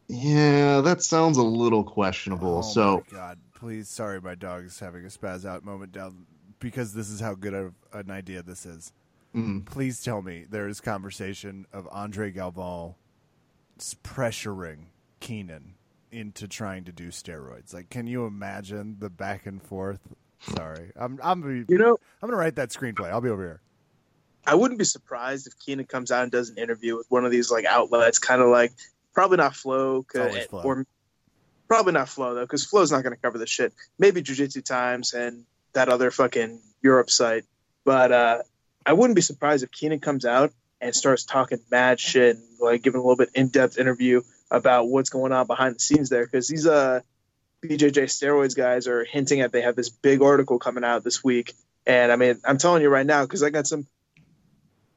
"Yeah, 0.10 0.82
that 0.82 1.02
sounds 1.02 1.38
a 1.38 1.44
little 1.44 1.84
questionable." 1.86 2.58
Oh 2.58 2.62
so. 2.62 3.04
my 3.10 3.18
god, 3.18 3.40
please, 3.56 3.88
sorry, 3.88 4.20
my 4.20 4.36
dog 4.36 4.66
is 4.66 4.80
having 4.80 5.06
a 5.06 5.08
spaz 5.08 5.46
out 5.46 5.64
moment 5.64 5.94
down 5.94 6.26
because 6.60 6.94
this 6.94 7.10
is 7.10 7.22
how 7.22 7.36
good 7.36 7.54
of 7.54 7.74
an 7.94 8.12
idea 8.12 8.44
this 8.44 8.66
is. 8.66 8.92
Mm. 9.34 9.66
Please 9.66 10.04
tell 10.04 10.22
me 10.22 10.46
there 10.50 10.68
is 10.68 10.82
conversation 10.82 11.68
of 11.72 11.88
Andre 11.90 12.32
Galvão 12.32 12.96
s- 13.80 13.96
pressuring 14.04 14.88
Keenan 15.22 15.76
into 16.12 16.50
trying 16.50 16.84
to 16.84 16.92
do 16.92 17.08
steroids. 17.08 17.74
Like, 17.74 17.90
can 17.90 18.08
you 18.08 18.26
imagine 18.26 18.98
the 19.00 19.10
back 19.10 19.46
and 19.46 19.64
forth? 19.64 20.02
Sorry, 20.40 20.92
I'm 20.98 21.18
I'm 21.24 21.66
You 21.70 21.78
know, 21.78 21.98
I'm 22.22 22.30
gonna 22.30 22.38
write 22.38 22.58
that 22.58 22.72
screenplay. 22.72 23.10
I'll 23.10 23.22
be 23.22 23.30
over 23.30 23.42
here. 23.42 23.62
I 24.46 24.56
wouldn't 24.56 24.78
be 24.78 24.86
surprised 24.86 25.48
if 25.48 25.58
Keenan 25.60 25.86
comes 25.86 26.12
out 26.12 26.24
and 26.24 26.32
does 26.32 26.50
an 26.50 26.58
interview 26.58 26.98
with 26.98 27.08
one 27.10 27.26
of 27.26 27.32
these 27.32 27.50
like 27.50 27.66
outlets, 27.66 28.20
kind 28.20 28.42
of 28.42 28.50
like 28.50 28.74
probably 29.14 29.38
not 29.38 29.56
Flo, 29.56 30.04
Flo. 30.50 30.62
or 30.64 30.86
probably 31.68 31.94
not 31.94 32.10
Flo 32.10 32.36
though, 32.36 32.42
because 32.42 32.66
Flo's 32.66 32.92
not 32.92 33.04
going 33.04 33.16
to 33.16 33.22
cover 33.22 33.38
this 33.38 33.50
shit. 33.50 33.74
Maybe 33.98 34.22
Jiu-Jitsu 34.22 34.62
Times 34.62 35.14
and 35.14 35.46
that 35.74 35.90
other 35.90 36.12
fucking 36.12 36.62
Europe 36.82 37.10
site, 37.10 37.46
but 37.86 38.12
uh, 38.12 38.40
I 38.86 38.94
wouldn't 38.94 39.16
be 39.16 39.22
surprised 39.22 39.64
if 39.64 39.72
Keenan 39.72 40.00
comes 40.00 40.26
out 40.26 40.52
and 40.82 40.94
starts 40.94 41.24
talking 41.24 41.60
mad 41.72 42.00
shit, 42.00 42.36
and, 42.36 42.46
like 42.60 42.84
giving 42.84 43.00
a 43.00 43.04
little 43.04 43.16
bit 43.16 43.30
in-depth 43.34 43.78
interview 43.78 44.22
about 44.52 44.88
what's 44.88 45.10
going 45.10 45.32
on 45.32 45.48
behind 45.48 45.76
the 45.76 45.80
scenes 45.80 46.10
there, 46.10 46.26
because 46.26 46.48
these 46.48 46.68
uh 46.68 47.00
BJJ 47.64 48.04
steroids 48.04 48.56
guys 48.56 48.88
are 48.88 49.06
hinting 49.06 49.40
at 49.40 49.54
they 49.54 49.62
have 49.62 49.76
this 49.78 49.90
big 49.90 50.22
article 50.22 50.60
coming 50.60 50.84
out 50.84 51.04
this 51.04 51.24
week. 51.24 51.54
And 51.86 52.12
I 52.12 52.18
mean, 52.18 52.40
I'm 52.44 52.58
telling 52.58 52.82
you 52.82 52.90
right 52.90 53.06
now, 53.06 53.24
because 53.24 53.42
I 53.42 53.50
got 53.50 53.68
some 53.68 53.88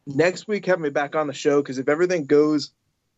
next 0.07 0.47
week 0.49 0.67
have 0.67 0.81
me 0.81 0.91
back 0.91 1.15
on 1.15 1.27
the 1.27 1.33
show 1.33 1.61
because 1.63 1.79
if 1.79 1.89
everything 1.89 2.25
goes 2.27 2.71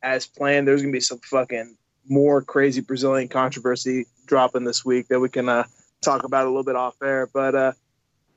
as 0.03 0.27
planned, 0.27 0.67
there's 0.67 0.83
gonna 0.83 0.93
be 0.93 1.01
some 1.01 1.19
fucking 1.19 1.77
more 2.09 2.41
crazy 2.43 2.81
Brazilian 2.81 3.29
controversy 3.29 4.07
dropping 4.27 4.65
this 4.65 4.85
week 4.85 5.09
that 5.09 5.21
we 5.21 5.29
can 5.29 5.49
uh, 5.49 5.65
talk 6.01 6.25
about 6.25 6.45
a 6.45 6.49
little 6.49 6.65
bit 6.65 6.77
off 6.77 6.95
air. 7.03 7.29
But 7.33 7.55
uh, 7.55 7.73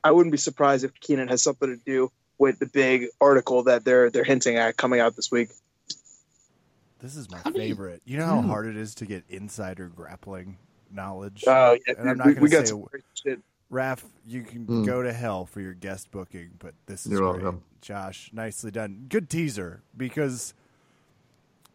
I 0.04 0.10
wouldn't 0.10 0.32
be 0.32 0.38
surprised 0.38 0.84
if 0.84 0.92
Keenan 1.00 1.28
has 1.28 1.42
something 1.42 1.68
to 1.68 1.82
do 1.84 2.10
with 2.38 2.58
the 2.58 2.66
big 2.66 3.06
article 3.20 3.62
that 3.64 3.84
they're 3.84 4.10
they're 4.10 4.24
hinting 4.24 4.56
at 4.56 4.76
coming 4.76 5.00
out 5.00 5.16
this 5.16 5.30
week. 5.30 5.50
This 7.00 7.16
is 7.16 7.30
my 7.30 7.38
How 7.38 7.50
do 7.50 7.60
you- 7.60 7.68
favorite. 7.68 8.02
You 8.04 8.18
know 8.18 8.26
how 8.26 8.42
Hmm. 8.42 8.48
hard 8.48 8.66
it 8.66 8.76
is 8.76 8.94
to 8.96 9.06
get 9.06 9.24
insider 9.28 9.88
grappling 9.88 10.58
knowledge. 10.90 11.44
Oh 11.46 11.76
yeah, 11.86 11.94
And 11.98 12.10
I'm 12.10 12.18
not 12.18 12.26
we, 12.26 12.32
gonna 12.34 12.42
we 12.44 12.50
got 12.50 12.66
say- 12.68 12.70
some 12.74 12.86
shit. 13.14 13.40
Raph, 13.72 14.04
you 14.26 14.42
can 14.42 14.66
Mm. 14.66 14.86
go 14.86 15.02
to 15.02 15.12
hell 15.12 15.46
for 15.46 15.60
your 15.60 15.72
guest 15.72 16.10
booking, 16.10 16.50
but 16.58 16.74
this 16.86 17.06
is 17.06 17.12
You're 17.12 17.32
great. 17.32 17.42
welcome. 17.42 17.62
Josh, 17.80 18.30
nicely 18.32 18.70
done. 18.70 19.06
Good 19.08 19.30
teaser 19.30 19.82
because 19.96 20.52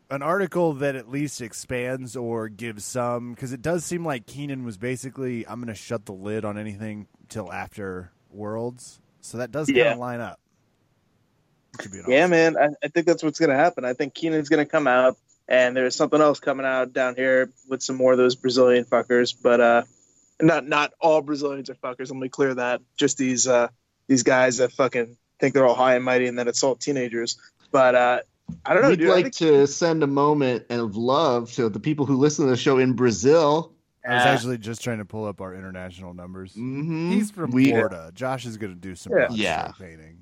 an 0.10 0.21
article 0.21 0.73
that 0.73 0.95
at 0.95 1.10
least 1.10 1.41
expands 1.41 2.15
or 2.15 2.47
gives 2.47 2.86
some 2.86 3.33
because 3.33 3.51
it 3.51 3.62
does 3.62 3.83
seem 3.83 4.05
like 4.05 4.25
Keenan 4.25 4.63
was 4.63 4.77
basically 4.77 5.45
I'm 5.47 5.55
going 5.60 5.67
to 5.67 5.75
shut 5.75 6.05
the 6.05 6.13
lid 6.13 6.45
on 6.45 6.57
anything 6.57 7.07
till 7.29 7.51
after 7.51 8.12
Worlds, 8.31 8.99
so 9.21 9.38
that 9.39 9.51
does 9.51 9.67
kind 9.67 9.77
Yeah. 9.77 9.93
of 9.93 9.99
line 9.99 10.21
up. 10.21 10.39
Could 11.79 11.91
be 11.91 11.99
an 11.99 12.05
Yeah, 12.07 12.19
awesome- 12.21 12.29
man, 12.31 12.57
I, 12.57 12.86
I 12.86 12.88
think 12.89 13.05
that's 13.07 13.23
what's 13.23 13.39
gonna 13.39 13.55
happen. 13.55 13.83
I 13.86 13.93
think 13.93 14.13
Keenan's 14.13 14.49
gonna 14.49 14.65
come 14.65 14.88
out 14.88 15.17
and 15.47 15.75
there's 15.75 15.95
something 15.95 16.21
else 16.21 16.39
coming 16.39 16.65
out 16.65 16.93
down 16.93 17.15
here 17.15 17.49
with 17.67 17.81
some 17.83 17.95
more 17.97 18.13
of 18.13 18.17
those 18.17 18.36
Brazilian 18.36 18.86
fuckers. 18.86 19.36
But 19.41 19.60
uh, 19.62 19.83
not 20.41 20.67
not 20.67 20.93
all 21.00 21.21
Brazilians 21.21 21.69
are 21.69 21.76
fuckers. 21.76 22.10
Let 22.12 22.19
me 22.19 22.30
clear 22.30 22.54
that. 22.56 22.82
Just 22.95 23.17
these 23.17 23.47
uh, 23.47 23.67
these 24.08 24.23
guys 24.23 24.58
that 24.58 24.71
fucking 24.71 25.17
think 25.39 25.54
they're 25.54 25.65
all 25.65 25.76
high 25.76 25.95
and 25.95 26.04
mighty 26.06 26.28
and 26.28 26.38
then 26.38 26.47
assault 26.47 26.80
teenagers. 26.80 27.38
But 27.71 27.95
uh, 27.95 28.19
I 28.65 28.73
don't 28.73 28.84
know. 28.84 28.89
We'd 28.89 29.00
dude. 29.00 29.10
like 29.10 29.23
think, 29.26 29.36
to 29.36 29.67
send 29.67 30.04
a 30.04 30.08
moment 30.08 30.65
of 30.69 30.95
love 30.95 31.52
to 31.54 31.69
the 31.69 31.80
people 31.80 32.06
who 32.06 32.15
listen 32.15 32.45
to 32.45 32.52
the 32.52 32.58
show 32.58 32.78
in 32.78 32.93
Brazil. 32.93 33.73
I 34.08 34.13
was 34.13 34.23
actually 34.23 34.58
just 34.58 34.82
trying 34.82 35.00
to 35.00 35.06
pull 35.06 35.26
up 35.26 35.41
our 35.41 35.54
international 35.54 36.13
numbers. 36.13 36.54
Mhm. 36.54 37.12
He's 37.12 37.30
from 37.30 37.52
we, 37.52 37.71
Florida. 37.71 38.10
Josh 38.13 38.45
is 38.45 38.56
going 38.56 38.73
to 38.73 38.80
do 38.80 38.95
some 38.95 39.12
Yeah. 39.12 39.28
Yeah. 39.32 39.71
painting. 39.78 40.19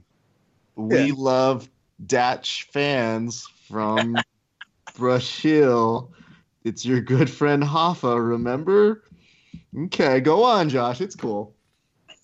We 0.76 1.10
Yeah. 1.10 1.14
love 1.16 1.70
Dutch 2.04 2.68
fans 2.74 3.46
from 3.70 4.18
Brazil. 4.98 6.12
It's 6.64 6.84
your 6.84 7.00
good 7.02 7.30
friend 7.30 7.62
Hoffa, 7.62 8.18
remember? 8.28 9.04
Okay, 9.78 10.20
go 10.22 10.44
on, 10.44 10.70
Josh. 10.70 11.02
It's 11.02 11.16
cool. 11.16 11.54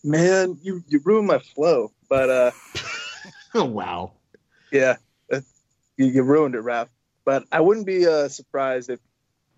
man, 0.03 0.57
you 0.61 0.83
you 0.87 1.01
ruined 1.03 1.27
my 1.27 1.39
flow. 1.39 1.91
But 2.09 2.29
uh, 2.29 2.51
Oh, 3.53 3.65
wow. 3.65 4.13
yeah, 4.71 4.95
uh, 5.31 5.41
you, 5.97 6.05
you 6.07 6.23
ruined 6.23 6.55
it, 6.55 6.61
Raph. 6.63 6.87
But 7.25 7.43
I 7.51 7.59
wouldn't 7.59 7.85
be 7.85 8.07
uh, 8.07 8.27
surprised 8.29 8.89
if 8.89 8.99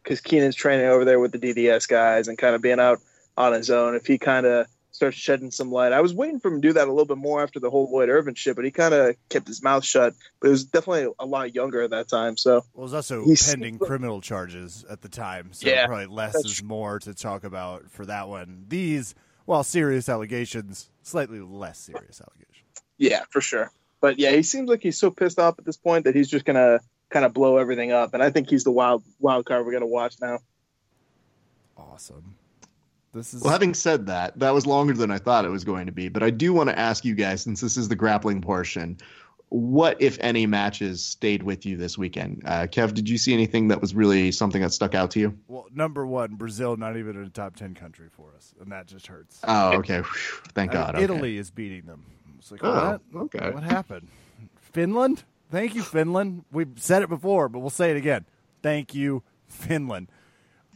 because 0.03 0.19
Keenan's 0.21 0.55
training 0.55 0.87
over 0.87 1.05
there 1.05 1.19
with 1.19 1.31
the 1.31 1.39
DDS 1.39 1.87
guys 1.87 2.27
and 2.27 2.37
kind 2.37 2.55
of 2.55 2.61
being 2.61 2.79
out 2.79 2.99
on 3.37 3.53
his 3.53 3.69
own, 3.69 3.95
if 3.95 4.05
he 4.05 4.17
kind 4.17 4.45
of 4.45 4.67
starts 4.93 5.17
shedding 5.17 5.51
some 5.51 5.71
light. 5.71 5.91
I 5.91 5.99
was 6.01 6.13
waiting 6.13 6.39
for 6.39 6.47
him 6.49 6.61
to 6.61 6.67
do 6.69 6.73
that 6.73 6.87
a 6.87 6.91
little 6.91 7.05
bit 7.05 7.17
more 7.17 7.43
after 7.43 7.59
the 7.59 7.69
whole 7.69 7.91
Lloyd 7.91 8.07
Irvin 8.09 8.35
shit, 8.35 8.55
but 8.55 8.63
he 8.63 8.71
kind 8.71 8.93
of 8.93 9.15
kept 9.27 9.47
his 9.47 9.61
mouth 9.61 9.83
shut. 9.83 10.13
But 10.39 10.47
he 10.47 10.51
was 10.51 10.63
definitely 10.65 11.11
a 11.19 11.25
lot 11.25 11.53
younger 11.53 11.81
at 11.81 11.89
that 11.89 12.07
time. 12.07 12.37
So 12.37 12.63
Well, 12.73 12.77
it 12.77 12.81
was 12.83 12.93
also 12.93 13.25
He's- 13.25 13.49
pending 13.49 13.79
criminal 13.79 14.21
charges 14.21 14.85
at 14.89 15.01
the 15.01 15.09
time, 15.09 15.51
so 15.51 15.67
Yeah, 15.67 15.87
probably 15.87 16.05
less 16.05 16.35
is 16.35 16.59
true. 16.59 16.67
more 16.67 16.99
to 16.99 17.13
talk 17.13 17.43
about 17.43 17.89
for 17.91 18.05
that 18.05 18.29
one. 18.29 18.65
These, 18.69 19.15
while 19.45 19.63
serious 19.63 20.07
allegations, 20.07 20.89
slightly 21.01 21.41
less 21.41 21.79
serious 21.79 22.21
allegations. 22.21 22.83
yeah, 22.97 23.23
for 23.31 23.41
sure. 23.41 23.71
But 23.99 24.19
yeah, 24.19 24.31
he 24.31 24.43
seems 24.43 24.69
like 24.69 24.83
he's 24.83 24.97
so 24.99 25.09
pissed 25.11 25.39
off 25.39 25.57
at 25.59 25.65
this 25.65 25.77
point 25.77 26.05
that 26.05 26.13
he's 26.15 26.29
just 26.29 26.45
gonna 26.45 26.79
kind 27.09 27.25
of 27.25 27.33
blow 27.33 27.57
everything 27.57 27.91
up. 27.91 28.13
And 28.13 28.21
I 28.21 28.29
think 28.29 28.49
he's 28.49 28.63
the 28.63 28.71
wild 28.71 29.01
wild 29.19 29.45
card 29.45 29.65
we're 29.65 29.71
gonna 29.73 29.87
watch 29.87 30.15
now. 30.21 30.39
Awesome. 31.77 32.35
This 33.13 33.33
is 33.33 33.41
Well, 33.43 33.51
having 33.51 33.73
said 33.73 34.07
that, 34.07 34.37
that 34.39 34.53
was 34.53 34.65
longer 34.65 34.93
than 34.93 35.11
I 35.11 35.17
thought 35.19 35.45
it 35.45 35.49
was 35.49 35.63
going 35.63 35.85
to 35.85 35.91
be. 35.91 36.09
But 36.09 36.23
I 36.23 36.29
do 36.29 36.53
want 36.53 36.69
to 36.69 36.77
ask 36.77 37.05
you 37.05 37.15
guys, 37.15 37.41
since 37.41 37.61
this 37.61 37.77
is 37.77 37.87
the 37.87 37.95
grappling 37.95 38.41
portion, 38.41 38.97
what, 39.49 40.01
if 40.01 40.17
any, 40.19 40.47
matches 40.47 41.05
stayed 41.05 41.43
with 41.43 41.63
you 41.65 41.77
this 41.77 41.95
weekend? 41.95 42.41
Uh, 42.43 42.65
Kev, 42.65 42.95
did 42.95 43.07
you 43.07 43.19
see 43.19 43.33
anything 43.33 43.67
that 43.67 43.81
was 43.81 43.93
really 43.93 44.31
something 44.31 44.61
that 44.63 44.73
stuck 44.73 44.95
out 44.95 45.11
to 45.11 45.19
you? 45.19 45.37
well, 45.47 45.67
number 45.71 46.07
one, 46.07 46.33
Brazil 46.35 46.75
not 46.75 46.97
even 46.97 47.15
in 47.15 47.23
a 47.23 47.29
top 47.29 47.55
ten 47.55 47.75
country 47.75 48.07
for 48.11 48.33
us, 48.35 48.55
and 48.59 48.71
that 48.71 48.87
just 48.87 49.05
hurts. 49.05 49.39
Oh, 49.43 49.73
okay. 49.77 50.01
Thank 50.55 50.71
I 50.71 50.73
mean, 50.73 50.83
God. 50.83 50.95
okay. 50.95 51.03
Italy 51.03 51.37
is 51.37 51.51
beating 51.51 51.85
them. 51.85 52.03
It's 52.39 52.51
like 52.51 52.61
Oh, 52.63 52.99
what? 53.11 53.21
okay. 53.25 53.51
What 53.51 53.61
happened? 53.63 54.07
Finland? 54.71 55.23
Thank 55.51 55.75
you, 55.75 55.83
Finland. 55.83 56.45
We've 56.51 56.73
said 56.77 57.03
it 57.03 57.09
before, 57.09 57.47
but 57.47 57.59
we'll 57.59 57.69
say 57.69 57.91
it 57.91 57.97
again. 57.97 58.25
Thank 58.63 58.95
you, 58.95 59.21
Finland. 59.45 60.07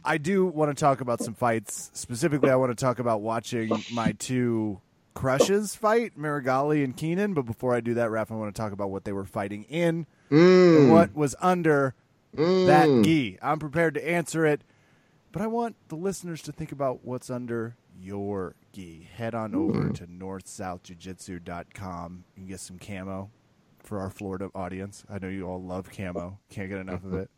I 0.04 0.18
do 0.18 0.46
want 0.46 0.76
to 0.76 0.80
talk 0.80 1.00
about 1.00 1.22
some 1.22 1.34
fights. 1.34 1.90
Specifically, 1.94 2.50
I 2.50 2.56
want 2.56 2.76
to 2.76 2.82
talk 2.82 2.98
about 2.98 3.20
watching 3.20 3.70
my 3.92 4.12
two 4.12 4.80
crushes 5.14 5.74
fight, 5.74 6.18
Marigali 6.18 6.84
and 6.84 6.96
Keenan. 6.96 7.34
But 7.34 7.42
before 7.42 7.74
I 7.74 7.80
do 7.80 7.94
that, 7.94 8.10
Raph, 8.10 8.30
I 8.30 8.34
want 8.34 8.54
to 8.54 8.60
talk 8.60 8.72
about 8.72 8.90
what 8.90 9.04
they 9.04 9.12
were 9.12 9.24
fighting 9.24 9.64
in 9.64 10.06
and 10.30 10.38
Mm, 10.38 10.92
what 10.92 11.14
was 11.14 11.34
under 11.40 11.94
that 12.34 12.88
mm. 12.88 13.04
gi. 13.04 13.38
I'm 13.42 13.58
prepared 13.58 13.94
to 13.94 14.08
answer 14.08 14.44
it, 14.46 14.62
but 15.32 15.42
I 15.42 15.46
want 15.46 15.76
the 15.88 15.96
listeners 15.96 16.42
to 16.42 16.52
think 16.52 16.70
about 16.72 17.04
what's 17.04 17.30
under 17.30 17.76
your 17.98 18.54
gi. 18.72 19.08
Head 19.14 19.34
on 19.34 19.54
over 19.54 19.88
to 19.90 20.06
northsouthjujitsu.com 20.06 22.24
and 22.36 22.48
get 22.48 22.60
some 22.60 22.78
camo 22.78 23.30
for 23.82 24.00
our 24.00 24.10
Florida 24.10 24.50
audience. 24.54 25.04
I 25.10 25.18
know 25.18 25.28
you 25.28 25.46
all 25.48 25.62
love 25.62 25.90
camo. 25.90 26.38
Can't 26.50 26.68
get 26.68 26.78
enough 26.78 27.04
of 27.04 27.14
it. 27.14 27.30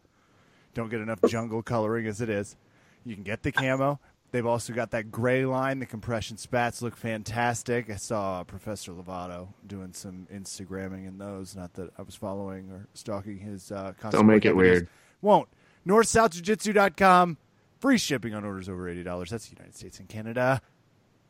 Don't 0.75 0.89
get 0.89 1.01
enough 1.01 1.21
jungle 1.27 1.63
coloring 1.63 2.07
as 2.07 2.21
it 2.21 2.29
is. 2.29 2.57
You 3.05 3.15
can 3.15 3.25
get 3.25 3.43
the 3.43 3.53
camo. 3.53 3.99
They've 4.33 4.47
also 4.47 4.73
got 4.73 4.93
that 4.93 5.11
gray 5.11 5.45
line. 5.45 5.81
The 5.81 5.87
compression 5.87 6.37
spats 6.37 6.83
look 6.83 6.97
fantastic. 6.97 7.91
I 7.91 7.97
saw 7.97 8.45
Professor 8.45 8.93
Lovato 8.93 9.49
doing 9.67 9.93
some 9.93 10.29
Instagramming 10.33 11.09
in 11.09 11.19
those. 11.19 11.57
Not 11.57 11.75
that 11.75 11.91
I 11.99 12.03
was 12.03 12.15
following 12.15 12.71
or 12.71 12.87
stalking 12.95 13.39
his 13.39 13.73
uh, 13.73 13.93
Don't 14.11 14.27
make 14.27 14.45
it 14.45 14.55
weird. 14.55 14.89
Won't. 15.21 15.49
NorthSouthJujitsu.com. 15.87 17.39
Free 17.81 17.99
shipping 17.99 18.35
on 18.35 18.45
orders 18.45 18.69
over 18.69 18.85
$80. 18.95 19.29
That's 19.29 19.47
the 19.47 19.57
United 19.57 19.75
States 19.75 19.99
and 19.99 20.09
Canada. 20.09 20.61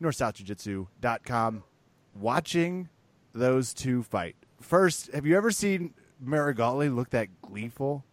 NorthSouthJujitsu.com. 0.02 1.62
Watching 2.14 2.88
those 3.32 3.72
two 3.72 4.02
fight. 4.02 4.36
First, 4.60 5.10
have 5.14 5.24
you 5.24 5.36
ever 5.36 5.50
seen 5.50 5.94
Marigali 6.22 6.94
look 6.94 7.10
that 7.10 7.28
gleeful? 7.40 8.04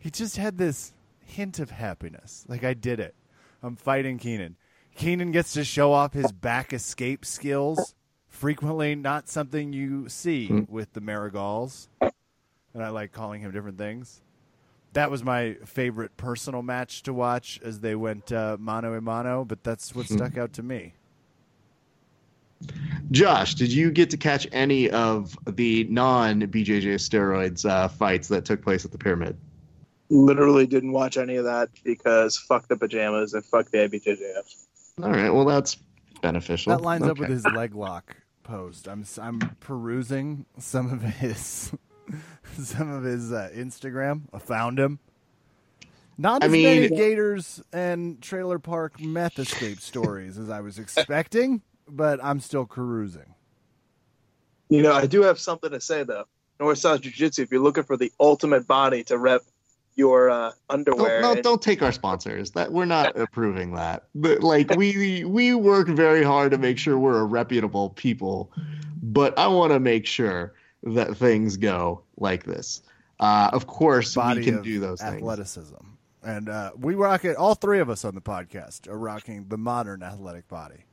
He 0.00 0.10
just 0.10 0.38
had 0.38 0.58
this 0.58 0.92
hint 1.24 1.58
of 1.58 1.70
happiness. 1.70 2.44
Like, 2.48 2.64
I 2.64 2.74
did 2.74 2.98
it. 2.98 3.14
I'm 3.62 3.76
fighting 3.76 4.18
Keenan. 4.18 4.56
Keenan 4.96 5.30
gets 5.30 5.52
to 5.52 5.62
show 5.62 5.92
off 5.92 6.14
his 6.14 6.32
back 6.32 6.72
escape 6.72 7.24
skills. 7.24 7.94
Frequently, 8.28 8.94
not 8.94 9.28
something 9.28 9.72
you 9.72 10.08
see 10.08 10.64
with 10.68 10.94
the 10.94 11.00
Marigals. 11.00 11.88
And 12.00 12.82
I 12.82 12.88
like 12.88 13.12
calling 13.12 13.42
him 13.42 13.52
different 13.52 13.76
things. 13.76 14.22
That 14.94 15.10
was 15.10 15.22
my 15.22 15.54
favorite 15.66 16.16
personal 16.16 16.62
match 16.62 17.02
to 17.02 17.12
watch 17.12 17.60
as 17.62 17.80
they 17.80 17.94
went 17.94 18.32
uh, 18.32 18.56
mano 18.58 18.94
a 18.94 19.00
mano, 19.00 19.44
but 19.44 19.62
that's 19.62 19.94
what 19.94 20.06
stuck 20.06 20.38
out 20.38 20.54
to 20.54 20.62
me. 20.62 20.94
Josh, 23.10 23.54
did 23.54 23.72
you 23.72 23.90
get 23.90 24.10
to 24.10 24.16
catch 24.16 24.46
any 24.52 24.90
of 24.90 25.36
the 25.46 25.84
non 25.84 26.42
BJJ 26.42 26.94
steroids 26.94 27.68
uh, 27.68 27.88
fights 27.88 28.28
that 28.28 28.44
took 28.44 28.62
place 28.62 28.84
at 28.84 28.92
the 28.92 28.98
pyramid? 28.98 29.36
Literally 30.10 30.66
didn't 30.66 30.92
watch 30.92 31.16
any 31.16 31.36
of 31.36 31.44
that 31.44 31.70
because 31.84 32.36
fuck 32.36 32.66
the 32.68 32.76
pajamas 32.76 33.32
and 33.32 33.44
fuck 33.44 33.70
the 33.70 33.78
IBJJF. 33.78 34.66
All 35.04 35.10
right, 35.10 35.30
well, 35.30 35.44
that's 35.44 35.76
beneficial. 36.20 36.76
That 36.76 36.82
lines 36.82 37.06
up 37.06 37.18
with 37.18 37.30
his 37.30 37.44
leg 37.46 37.74
lock 37.74 38.16
post. 38.42 38.88
I'm 38.88 39.04
I'm 39.20 39.38
perusing 39.60 40.46
some 40.58 40.92
of 40.92 41.02
his 41.02 41.72
some 42.58 42.90
of 42.90 43.04
his 43.04 43.32
uh, 43.32 43.50
Instagram. 43.54 44.22
I 44.32 44.38
found 44.40 44.78
him. 44.78 44.98
Not 46.18 46.42
I 46.42 46.46
as 46.46 46.52
mean- 46.52 46.64
many 46.64 46.88
Gators 46.88 47.62
and 47.72 48.20
trailer 48.20 48.58
park 48.58 49.00
meth 49.00 49.38
escape 49.38 49.80
stories 49.80 50.38
as 50.38 50.50
I 50.50 50.60
was 50.60 50.78
expecting, 50.78 51.62
but 51.88 52.22
I'm 52.22 52.40
still 52.40 52.66
perusing. 52.66 53.34
You 54.68 54.82
know, 54.82 54.92
I 54.92 55.06
do 55.06 55.22
have 55.22 55.38
something 55.38 55.70
to 55.70 55.80
say 55.80 56.02
though. 56.02 56.24
North 56.58 56.78
South 56.78 57.00
Jiu 57.00 57.10
Jitsu, 57.10 57.42
if 57.42 57.50
you're 57.50 57.62
looking 57.62 57.84
for 57.84 57.96
the 57.96 58.12
ultimate 58.20 58.66
body 58.66 59.02
to 59.04 59.16
rep 59.16 59.42
your 60.00 60.30
uh, 60.30 60.50
underwear, 60.68 61.20
Don't, 61.20 61.22
no, 61.22 61.32
and- 61.34 61.42
don't 61.42 61.62
take 61.62 61.82
our 61.82 61.92
sponsors. 61.92 62.50
That 62.52 62.72
we're 62.72 62.86
not 62.86 63.16
approving 63.18 63.74
that. 63.74 64.04
But 64.14 64.42
like 64.42 64.74
we 64.74 65.24
we 65.24 65.54
work 65.54 65.86
very 65.88 66.24
hard 66.24 66.50
to 66.52 66.58
make 66.58 66.78
sure 66.78 66.98
we're 66.98 67.20
a 67.20 67.24
reputable 67.24 67.90
people. 67.90 68.50
But 69.02 69.38
I 69.38 69.46
want 69.46 69.72
to 69.72 69.80
make 69.80 70.06
sure 70.06 70.54
that 70.82 71.16
things 71.16 71.56
go 71.56 72.02
like 72.16 72.44
this. 72.44 72.82
Uh, 73.20 73.50
of 73.52 73.66
course, 73.66 74.14
Body 74.14 74.40
we 74.40 74.46
can 74.46 74.62
do 74.62 74.80
those 74.80 75.00
things. 75.00 75.16
athleticism, 75.16 75.74
and 76.22 76.48
uh, 76.48 76.72
we 76.76 76.94
rock 76.94 77.24
it. 77.26 77.36
All 77.36 77.54
three 77.54 77.80
of 77.80 77.90
us 77.90 78.04
on 78.04 78.14
the 78.14 78.20
podcast 78.22 78.88
are 78.88 78.98
rocking 78.98 79.46
the 79.48 79.58
modern 79.58 80.02
athletic 80.02 80.48
body. 80.48 80.84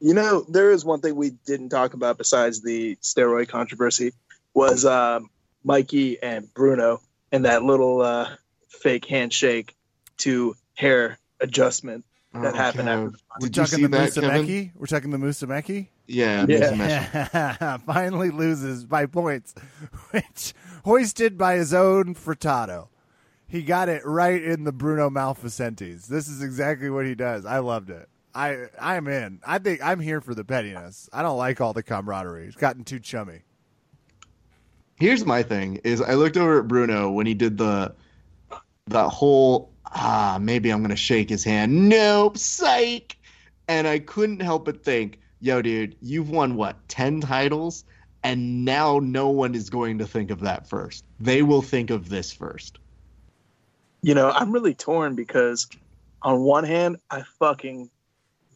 You 0.00 0.14
know, 0.14 0.44
there 0.48 0.70
is 0.70 0.84
one 0.84 1.00
thing 1.00 1.16
we 1.16 1.30
didn't 1.46 1.70
talk 1.70 1.94
about 1.94 2.18
besides 2.18 2.62
the 2.62 2.96
steroid 2.96 3.48
controversy 3.48 4.12
was 4.52 4.84
um, 4.84 5.30
Mikey 5.64 6.22
and 6.22 6.52
Bruno 6.54 7.00
and 7.34 7.44
that 7.44 7.64
little 7.64 8.00
uh, 8.00 8.28
fake 8.68 9.04
handshake 9.06 9.74
to 10.18 10.54
hair 10.74 11.18
adjustment 11.40 12.04
that 12.32 12.54
Oh, 12.54 12.56
happened 12.56 12.88
Kev, 12.88 13.06
after 13.06 13.10
the. 13.10 13.18
We're 13.40 13.48
Did 13.48 13.56
you 13.56 13.62
talking 13.64 13.76
see 13.76 13.82
the 13.82 13.88
that, 13.88 14.14
Kevin? 14.14 14.30
Musumeci. 14.46 14.70
We're 14.76 14.86
talking 14.86 15.10
the 15.10 15.18
Musumeci. 15.18 15.88
Yeah, 16.06 16.46
Yeah. 16.48 17.02
Mr. 17.10 17.80
Finally 17.86 18.30
loses 18.30 18.84
by 18.84 19.06
points, 19.06 19.54
which 20.10 20.54
hoisted 20.84 21.36
by 21.38 21.56
his 21.56 21.74
own 21.74 22.14
frittato. 22.14 22.88
He 23.46 23.62
got 23.62 23.88
it 23.88 24.02
right 24.04 24.42
in 24.42 24.64
the 24.64 24.72
Bruno 24.72 25.10
Malfacine's. 25.10 26.06
This 26.08 26.28
is 26.28 26.42
exactly 26.42 26.90
what 26.90 27.04
he 27.06 27.14
does. 27.14 27.44
I 27.46 27.58
loved 27.58 27.90
it. 27.90 28.08
I 28.34 28.66
I'm 28.80 29.06
in. 29.08 29.40
I 29.46 29.58
think 29.58 29.80
I'm 29.82 30.00
here 30.00 30.20
for 30.20 30.34
the 30.34 30.44
pettiness. 30.44 31.08
I 31.12 31.22
don't 31.22 31.38
like 31.38 31.60
all 31.60 31.72
the 31.72 31.82
camaraderie. 31.84 32.46
It's 32.46 32.56
gotten 32.56 32.84
too 32.84 32.98
chummy. 33.00 33.42
Here's 34.96 35.24
my 35.26 35.42
thing: 35.42 35.80
is 35.84 36.00
I 36.00 36.14
looked 36.14 36.36
over 36.36 36.60
at 36.60 36.68
Bruno 36.68 37.10
when 37.10 37.26
he 37.26 37.34
did 37.34 37.58
the 37.58 37.94
that 38.86 39.08
whole 39.08 39.70
ah 39.86 40.38
maybe 40.40 40.70
I'm 40.70 40.82
gonna 40.82 40.96
shake 40.96 41.28
his 41.28 41.44
hand. 41.44 41.88
Nope, 41.88 42.38
psych. 42.38 43.16
And 43.68 43.86
I 43.86 43.98
couldn't 43.98 44.40
help 44.40 44.66
but 44.66 44.84
think, 44.84 45.18
yo, 45.40 45.62
dude, 45.62 45.96
you've 46.02 46.30
won 46.30 46.54
what 46.56 46.76
ten 46.88 47.20
titles, 47.20 47.84
And 48.24 48.64
now 48.64 48.98
no 49.00 49.28
one 49.28 49.54
is 49.54 49.68
going 49.68 49.98
to 49.98 50.06
think 50.06 50.30
of 50.30 50.40
that 50.40 50.66
first. 50.66 51.04
They 51.20 51.42
will 51.42 51.60
think 51.60 51.90
of 51.90 52.08
this 52.08 52.32
first. 52.32 52.78
You 54.02 54.14
know, 54.14 54.30
I'm 54.30 54.50
really 54.50 54.74
torn 54.74 55.14
because 55.14 55.68
on 56.22 56.40
one 56.40 56.64
hand, 56.64 56.96
I 57.10 57.22
fucking 57.38 57.90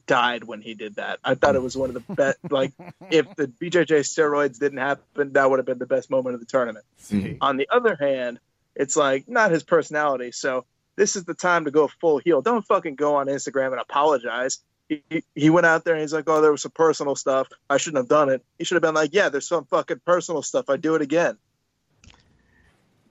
died 0.09 0.43
when 0.43 0.61
he 0.61 0.75
did 0.75 0.97
that. 0.97 1.21
I 1.23 1.37
thought 1.37 1.55
it 1.55 1.63
was 1.63 1.77
one 1.77 1.91
of 1.91 1.95
the 1.95 2.15
best. 2.15 2.39
like, 2.51 2.73
if 3.11 3.33
the 3.37 3.47
BJJ 3.47 4.01
steroids 4.01 4.59
didn't 4.59 4.79
happen, 4.79 5.33
that 5.35 5.49
would 5.49 5.61
have 5.61 5.67
been 5.67 5.79
the 5.79 5.87
best 5.87 6.11
moment 6.11 6.35
of 6.35 6.41
the 6.41 6.47
tournament. 6.47 6.85
Mhm. 7.09 7.39
On 7.41 7.57
the 7.57 7.69
other 7.71 7.95
hand, 7.95 8.41
it's 8.75 8.97
like 8.97 9.29
not 9.29 9.53
his 9.53 9.63
personality. 9.63 10.33
So 10.33 10.65
this 10.97 11.15
is 11.15 11.25
the 11.25 11.35
time 11.35 11.67
to 11.67 11.71
go 11.71 11.87
full 12.01 12.19
heel. 12.19 12.43
Don't 12.43 12.67
fucking 12.67 12.97
go 12.97 13.15
on 13.17 13.29
Instagram 13.29 13.71
and 13.71 13.81
apologize. 13.81 14.59
He, 14.89 15.05
he, 15.11 15.23
he 15.35 15.51
went 15.51 15.67
out 15.67 15.85
there 15.85 15.95
and 15.95 16.01
he's 16.01 16.13
like, 16.15 16.29
"Oh, 16.29 16.41
there 16.41 16.51
was 16.51 16.63
some 16.63 16.73
personal 16.73 17.15
stuff. 17.15 17.47
I 17.71 17.77
shouldn't 17.77 17.99
have 17.99 18.09
done 18.09 18.31
it." 18.31 18.43
He 18.59 18.65
should 18.65 18.75
have 18.77 18.83
been 18.83 18.95
like, 18.95 19.11
"Yeah, 19.13 19.29
there's 19.29 19.47
some 19.47 19.67
fucking 19.67 20.01
personal 20.05 20.43
stuff. 20.43 20.71
I 20.71 20.77
do 20.79 20.95
it 20.95 21.03
again." 21.03 21.37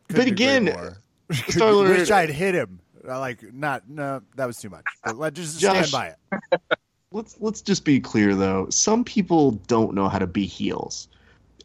Couldn't 0.10 0.26
But 0.26 0.28
again, 0.32 0.66
more. 0.66 0.98
Starler- 1.32 1.90
wish 1.98 2.10
I'd 2.12 2.30
hit 2.32 2.56
him. 2.56 2.80
Like, 3.04 3.54
not, 3.54 3.88
no, 3.88 4.22
that 4.36 4.48
was 4.48 4.58
too 4.58 4.70
much. 4.70 4.84
But 5.04 5.18
let 5.18 5.34
just 5.34 5.60
Josh- 5.60 5.88
stand 5.90 5.92
by 5.92 6.16
it. 6.52 6.62
Let's 7.12 7.36
let's 7.40 7.62
just 7.62 7.86
be 7.86 8.00
clear 8.00 8.36
though. 8.36 8.70
Some 8.70 9.04
people 9.04 9.52
don't 9.52 9.94
know 9.94 10.10
how 10.10 10.20
to 10.20 10.28
be 10.28 10.46
heels. 10.46 11.08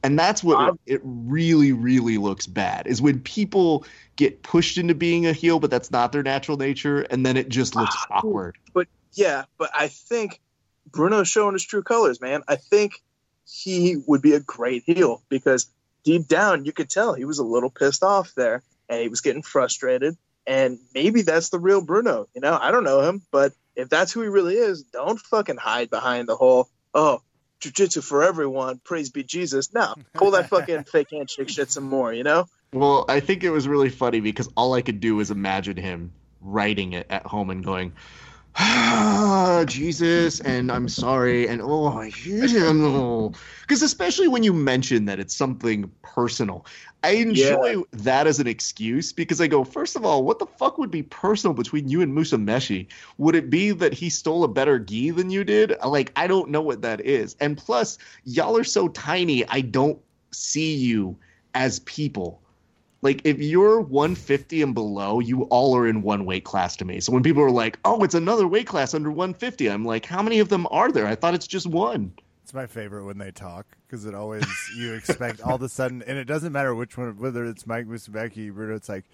And 0.04 0.18
that's 0.18 0.42
what 0.42 0.58
Um, 0.58 0.78
it 0.84 1.00
really, 1.04 1.72
really 1.72 2.18
looks 2.18 2.46
bad 2.46 2.88
is 2.88 3.00
when 3.00 3.20
people 3.20 3.84
get 4.16 4.42
pushed 4.42 4.76
into 4.76 4.94
being 4.96 5.26
a 5.26 5.32
heel, 5.32 5.60
but 5.60 5.70
that's 5.70 5.92
not 5.92 6.10
their 6.10 6.24
natural 6.24 6.56
nature, 6.56 7.02
and 7.02 7.24
then 7.24 7.36
it 7.36 7.48
just 7.48 7.76
looks 7.76 7.94
Ah, 8.10 8.16
awkward. 8.16 8.56
But 8.74 8.88
yeah, 9.12 9.44
but 9.58 9.70
I 9.74 9.86
think 9.88 10.40
Bruno's 10.90 11.28
showing 11.28 11.52
his 11.52 11.64
true 11.64 11.84
colors, 11.84 12.20
man. 12.20 12.42
I 12.48 12.56
think 12.56 13.00
he 13.46 13.96
would 14.08 14.22
be 14.22 14.32
a 14.34 14.40
great 14.40 14.82
heel 14.86 15.22
because 15.28 15.70
deep 16.02 16.26
down 16.26 16.64
you 16.64 16.72
could 16.72 16.90
tell 16.90 17.14
he 17.14 17.24
was 17.24 17.38
a 17.38 17.44
little 17.44 17.70
pissed 17.70 18.02
off 18.02 18.34
there 18.34 18.62
and 18.88 19.00
he 19.00 19.08
was 19.08 19.20
getting 19.20 19.42
frustrated. 19.42 20.16
And 20.48 20.80
maybe 20.94 21.22
that's 21.22 21.50
the 21.50 21.60
real 21.60 21.80
Bruno. 21.84 22.28
You 22.34 22.40
know, 22.40 22.58
I 22.60 22.72
don't 22.72 22.82
know 22.82 23.02
him, 23.02 23.22
but 23.30 23.52
if 23.76 23.88
that's 23.88 24.12
who 24.12 24.22
he 24.22 24.28
really 24.28 24.56
is, 24.56 24.84
don't 24.84 25.18
fucking 25.18 25.56
hide 25.56 25.90
behind 25.90 26.28
the 26.28 26.36
whole, 26.36 26.68
oh, 26.94 27.20
jujitsu 27.62 28.02
for 28.02 28.22
everyone, 28.22 28.80
praise 28.84 29.10
be 29.10 29.22
Jesus. 29.22 29.72
No, 29.72 29.94
pull 30.14 30.32
that 30.32 30.48
fucking 30.48 30.84
fake 30.92 31.08
handshake 31.12 31.48
shit 31.48 31.70
some 31.70 31.84
more, 31.84 32.12
you 32.12 32.24
know? 32.24 32.46
Well, 32.72 33.04
I 33.08 33.20
think 33.20 33.44
it 33.44 33.50
was 33.50 33.68
really 33.68 33.90
funny 33.90 34.20
because 34.20 34.48
all 34.56 34.74
I 34.74 34.82
could 34.82 35.00
do 35.00 35.16
was 35.16 35.30
imagine 35.30 35.76
him 35.76 36.12
writing 36.40 36.94
it 36.94 37.06
at 37.10 37.26
home 37.26 37.50
and 37.50 37.64
going, 37.64 37.92
ah, 38.56 39.64
Jesus, 39.68 40.40
and 40.40 40.70
I'm 40.70 40.88
sorry, 40.88 41.48
and 41.48 41.60
oh, 41.62 41.86
I 41.86 42.10
hate 42.10 42.50
him. 42.50 43.32
Because 43.62 43.82
especially 43.82 44.28
when 44.28 44.42
you 44.42 44.52
mention 44.52 45.06
that 45.06 45.20
it's 45.20 45.34
something 45.34 45.90
personal, 46.02 46.66
I 47.04 47.12
enjoy 47.12 47.82
that 47.92 48.26
as 48.26 48.38
an 48.38 48.46
excuse 48.46 49.12
because 49.12 49.40
I 49.40 49.46
go, 49.48 49.64
first 49.64 49.96
of 49.96 50.04
all, 50.04 50.24
what 50.24 50.38
the 50.38 50.46
fuck 50.46 50.78
would 50.78 50.90
be 50.90 51.02
personal 51.02 51.54
between 51.54 51.88
you 51.88 52.00
and 52.00 52.16
Musumeci? 52.16 52.86
Would 53.18 53.34
it 53.34 53.50
be 53.50 53.72
that 53.72 53.92
he 53.92 54.08
stole 54.10 54.44
a 54.44 54.48
better 54.48 54.78
gi 54.78 55.10
than 55.10 55.30
you 55.30 55.42
did? 55.42 55.74
Like, 55.84 56.12
I 56.14 56.26
don't 56.26 56.50
know 56.50 56.62
what 56.62 56.82
that 56.82 57.00
is. 57.00 57.36
And 57.40 57.56
plus, 57.56 57.98
y'all 58.24 58.56
are 58.56 58.64
so 58.64 58.88
tiny, 58.88 59.46
I 59.48 59.62
don't 59.62 59.98
see 60.30 60.74
you 60.74 61.16
as 61.54 61.80
people. 61.80 62.40
Like 63.02 63.20
if 63.24 63.38
you're 63.40 63.80
150 63.80 64.62
and 64.62 64.74
below, 64.74 65.18
you 65.20 65.42
all 65.44 65.76
are 65.76 65.86
in 65.86 66.02
one 66.02 66.24
weight 66.24 66.44
class 66.44 66.76
to 66.76 66.84
me. 66.84 67.00
So 67.00 67.12
when 67.12 67.22
people 67.22 67.42
are 67.42 67.50
like, 67.50 67.78
"Oh, 67.84 68.02
it's 68.04 68.14
another 68.14 68.46
weight 68.46 68.66
class 68.66 68.94
under 68.94 69.10
150," 69.10 69.68
I'm 69.68 69.84
like, 69.84 70.06
"How 70.06 70.22
many 70.22 70.38
of 70.38 70.48
them 70.48 70.66
are 70.70 70.90
there? 70.92 71.06
I 71.06 71.14
thought 71.16 71.34
it's 71.34 71.46
just 71.48 71.66
one." 71.66 72.12
It's 72.44 72.54
my 72.54 72.66
favorite 72.66 73.04
when 73.04 73.18
they 73.18 73.30
talk 73.32 73.66
because 73.86 74.04
it 74.06 74.14
always 74.14 74.44
you 74.76 74.94
expect 74.94 75.40
all 75.40 75.56
of 75.56 75.62
a 75.62 75.68
sudden, 75.68 76.02
and 76.06 76.16
it 76.16 76.24
doesn't 76.24 76.52
matter 76.52 76.74
which 76.74 76.96
one, 76.96 77.16
whether 77.18 77.44
it's 77.44 77.66
Mike 77.66 77.86
Musumeci, 77.86 78.52
Bruno. 78.52 78.74
It's 78.76 78.88
like, 78.88 79.04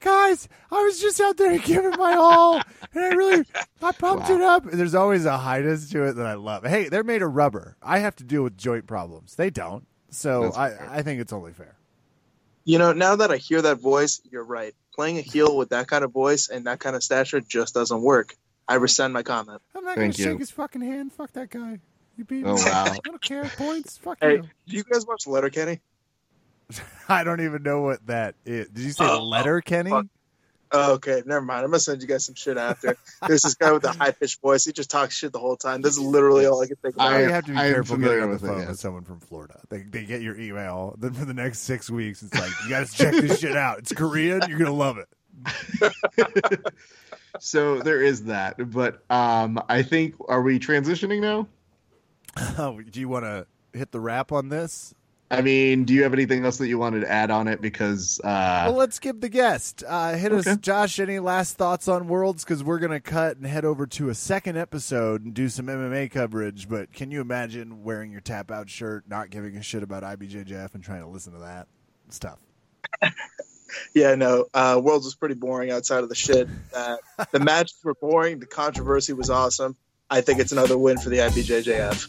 guys, 0.00 0.48
I 0.70 0.82
was 0.82 1.00
just 1.00 1.20
out 1.20 1.36
there 1.36 1.58
giving 1.58 1.98
my 1.98 2.14
all, 2.14 2.56
and 2.94 3.04
I 3.04 3.08
really, 3.08 3.44
I 3.82 3.92
pumped 3.92 4.28
Wow. 4.28 4.36
it 4.36 4.40
up. 4.42 4.66
And 4.66 4.78
there's 4.80 4.94
always 4.94 5.24
a 5.26 5.36
highness 5.38 5.88
to 5.90 6.04
it 6.04 6.12
that 6.14 6.26
I 6.26 6.34
love. 6.34 6.64
Hey, 6.64 6.88
they're 6.88 7.04
made 7.04 7.22
of 7.22 7.34
rubber. 7.34 7.76
I 7.82 7.98
have 8.00 8.16
to 8.16 8.24
deal 8.24 8.42
with 8.42 8.56
joint 8.56 8.86
problems. 8.86 9.34
They 9.36 9.50
don't. 9.50 9.86
So 10.10 10.42
That's 10.44 10.56
I, 10.56 10.70
fair. 10.70 10.88
I 10.90 11.02
think 11.02 11.20
it's 11.20 11.32
only 11.32 11.52
fair. 11.52 11.76
You 12.64 12.78
know, 12.78 12.92
now 12.92 13.16
that 13.16 13.30
I 13.30 13.36
hear 13.36 13.60
that 13.62 13.78
voice, 13.78 14.20
you're 14.30 14.44
right. 14.44 14.74
Playing 14.94 15.18
a 15.18 15.22
heel 15.22 15.56
with 15.56 15.70
that 15.70 15.86
kind 15.88 16.04
of 16.04 16.12
voice 16.12 16.48
and 16.48 16.66
that 16.66 16.78
kind 16.80 16.96
of 16.96 17.02
stature 17.02 17.40
just 17.40 17.74
doesn't 17.74 18.00
work. 18.00 18.34
I 18.66 18.76
rescind 18.76 19.12
my 19.12 19.22
comment. 19.22 19.60
I'm 19.76 19.84
not 19.84 19.96
gonna 19.96 20.12
shake 20.12 20.38
his 20.38 20.50
fucking 20.50 20.80
hand. 20.80 21.12
Fuck 21.12 21.32
that 21.32 21.50
guy. 21.50 21.80
You 22.16 22.24
beat 22.24 22.44
Oh, 22.46 22.54
me. 22.54 22.62
wow. 22.64 22.84
I 22.86 22.98
don't 23.04 23.20
care. 23.20 23.44
Points. 23.56 23.98
Fuck 23.98 24.18
Hey, 24.22 24.34
you. 24.36 24.42
do 24.68 24.76
you 24.76 24.84
guys 24.84 25.04
watch 25.04 25.26
Letterkenny? 25.26 25.80
I 27.08 27.24
don't 27.24 27.40
even 27.40 27.62
know 27.62 27.82
what 27.82 28.06
that 28.06 28.36
is. 28.46 28.68
Did 28.68 28.82
you 28.84 28.92
say 28.92 29.04
Oh, 29.06 29.22
letter, 29.24 29.60
Kenny? 29.60 29.90
fuck. 29.90 30.06
Oh, 30.76 30.94
okay, 30.94 31.22
never 31.24 31.40
mind. 31.40 31.64
I'm 31.64 31.70
gonna 31.70 31.78
send 31.78 32.02
you 32.02 32.08
guys 32.08 32.24
some 32.24 32.34
shit 32.34 32.56
after. 32.56 32.96
There's 33.28 33.42
this 33.42 33.54
guy 33.54 33.70
with 33.70 33.84
a 33.84 33.92
high 33.92 34.10
pitched 34.10 34.40
voice. 34.40 34.64
He 34.64 34.72
just 34.72 34.90
talks 34.90 35.16
shit 35.16 35.32
the 35.32 35.38
whole 35.38 35.56
time. 35.56 35.82
This 35.82 35.92
is 35.92 36.00
literally 36.00 36.46
all 36.46 36.60
I 36.60 36.66
can 36.66 36.74
think 36.76 36.96
about. 36.96 37.12
I 37.12 37.26
I- 37.26 37.30
have 37.30 37.44
to 37.44 37.52
be 37.52 37.56
I 37.56 37.66
am 37.66 37.74
careful 37.74 37.94
familiar 37.94 38.18
getting 38.18 38.30
on 38.32 38.36
the 38.36 38.42
with 38.42 38.44
it, 38.44 38.46
phone 38.48 38.58
yes. 38.58 38.68
with 38.70 38.80
someone 38.80 39.04
from 39.04 39.20
Florida. 39.20 39.60
They, 39.68 39.82
they 39.82 40.04
get 40.04 40.20
your 40.20 40.36
email. 40.36 40.96
Then 40.98 41.12
for 41.12 41.24
the 41.24 41.34
next 41.34 41.60
six 41.60 41.88
weeks, 41.88 42.24
it's 42.24 42.34
like, 42.34 42.50
you 42.64 42.70
got 42.70 42.86
to 42.86 42.92
check 42.92 43.12
this 43.12 43.38
shit 43.38 43.56
out. 43.56 43.78
It's 43.78 43.92
Korean. 43.92 44.42
You're 44.48 44.58
going 44.58 44.64
to 44.64 44.72
love 44.72 44.98
it. 44.98 45.08
so 47.38 47.78
there 47.80 48.02
is 48.02 48.24
that. 48.24 48.72
But 48.72 49.04
um, 49.10 49.62
I 49.68 49.82
think 49.82 50.16
are 50.28 50.42
we 50.42 50.58
transitioning 50.58 51.20
now? 51.20 51.46
Oh, 52.58 52.80
do 52.90 52.98
you 52.98 53.08
want 53.08 53.24
to 53.24 53.46
hit 53.78 53.92
the 53.92 54.00
wrap 54.00 54.32
on 54.32 54.48
this? 54.48 54.92
I 55.30 55.40
mean, 55.40 55.84
do 55.84 55.94
you 55.94 56.02
have 56.04 56.12
anything 56.12 56.44
else 56.44 56.58
that 56.58 56.68
you 56.68 56.78
wanted 56.78 57.00
to 57.00 57.10
add 57.10 57.30
on 57.30 57.48
it? 57.48 57.60
Because 57.60 58.20
uh, 58.22 58.64
well, 58.66 58.74
let's 58.76 58.98
give 58.98 59.20
the 59.20 59.28
guest. 59.28 59.82
Uh, 59.86 60.14
hit 60.14 60.32
us, 60.32 60.56
Josh, 60.58 61.00
any 61.00 61.18
last 61.18 61.56
thoughts 61.56 61.88
on 61.88 62.08
Worlds? 62.08 62.44
Because 62.44 62.62
we're 62.62 62.78
going 62.78 62.92
to 62.92 63.00
cut 63.00 63.36
and 63.36 63.46
head 63.46 63.64
over 63.64 63.86
to 63.86 64.10
a 64.10 64.14
second 64.14 64.58
episode 64.58 65.24
and 65.24 65.34
do 65.34 65.48
some 65.48 65.66
MMA 65.66 66.10
coverage. 66.10 66.68
But 66.68 66.92
can 66.92 67.10
you 67.10 67.20
imagine 67.20 67.82
wearing 67.82 68.12
your 68.12 68.20
tap 68.20 68.50
out 68.50 68.68
shirt, 68.68 69.04
not 69.08 69.30
giving 69.30 69.56
a 69.56 69.62
shit 69.62 69.82
about 69.82 70.02
IBJJF, 70.02 70.74
and 70.74 70.84
trying 70.84 71.00
to 71.02 71.08
listen 71.08 71.32
to 71.32 71.40
that? 71.40 71.66
It's 72.06 72.18
tough. 72.18 72.38
Yeah, 73.94 74.14
no. 74.14 74.46
Uh, 74.52 74.80
Worlds 74.82 75.04
was 75.04 75.14
pretty 75.14 75.34
boring 75.34 75.70
outside 75.70 76.02
of 76.02 76.08
the 76.08 76.14
shit. 76.14 76.48
Uh, 76.74 76.96
the 77.32 77.40
matches 77.40 77.76
were 77.82 77.94
boring. 77.94 78.38
The 78.38 78.46
controversy 78.46 79.12
was 79.12 79.30
awesome. 79.30 79.76
I 80.10 80.20
think 80.20 80.38
it's 80.38 80.52
another 80.52 80.76
win 80.78 80.98
for 80.98 81.08
the 81.08 81.18
IBJJF. 81.18 82.08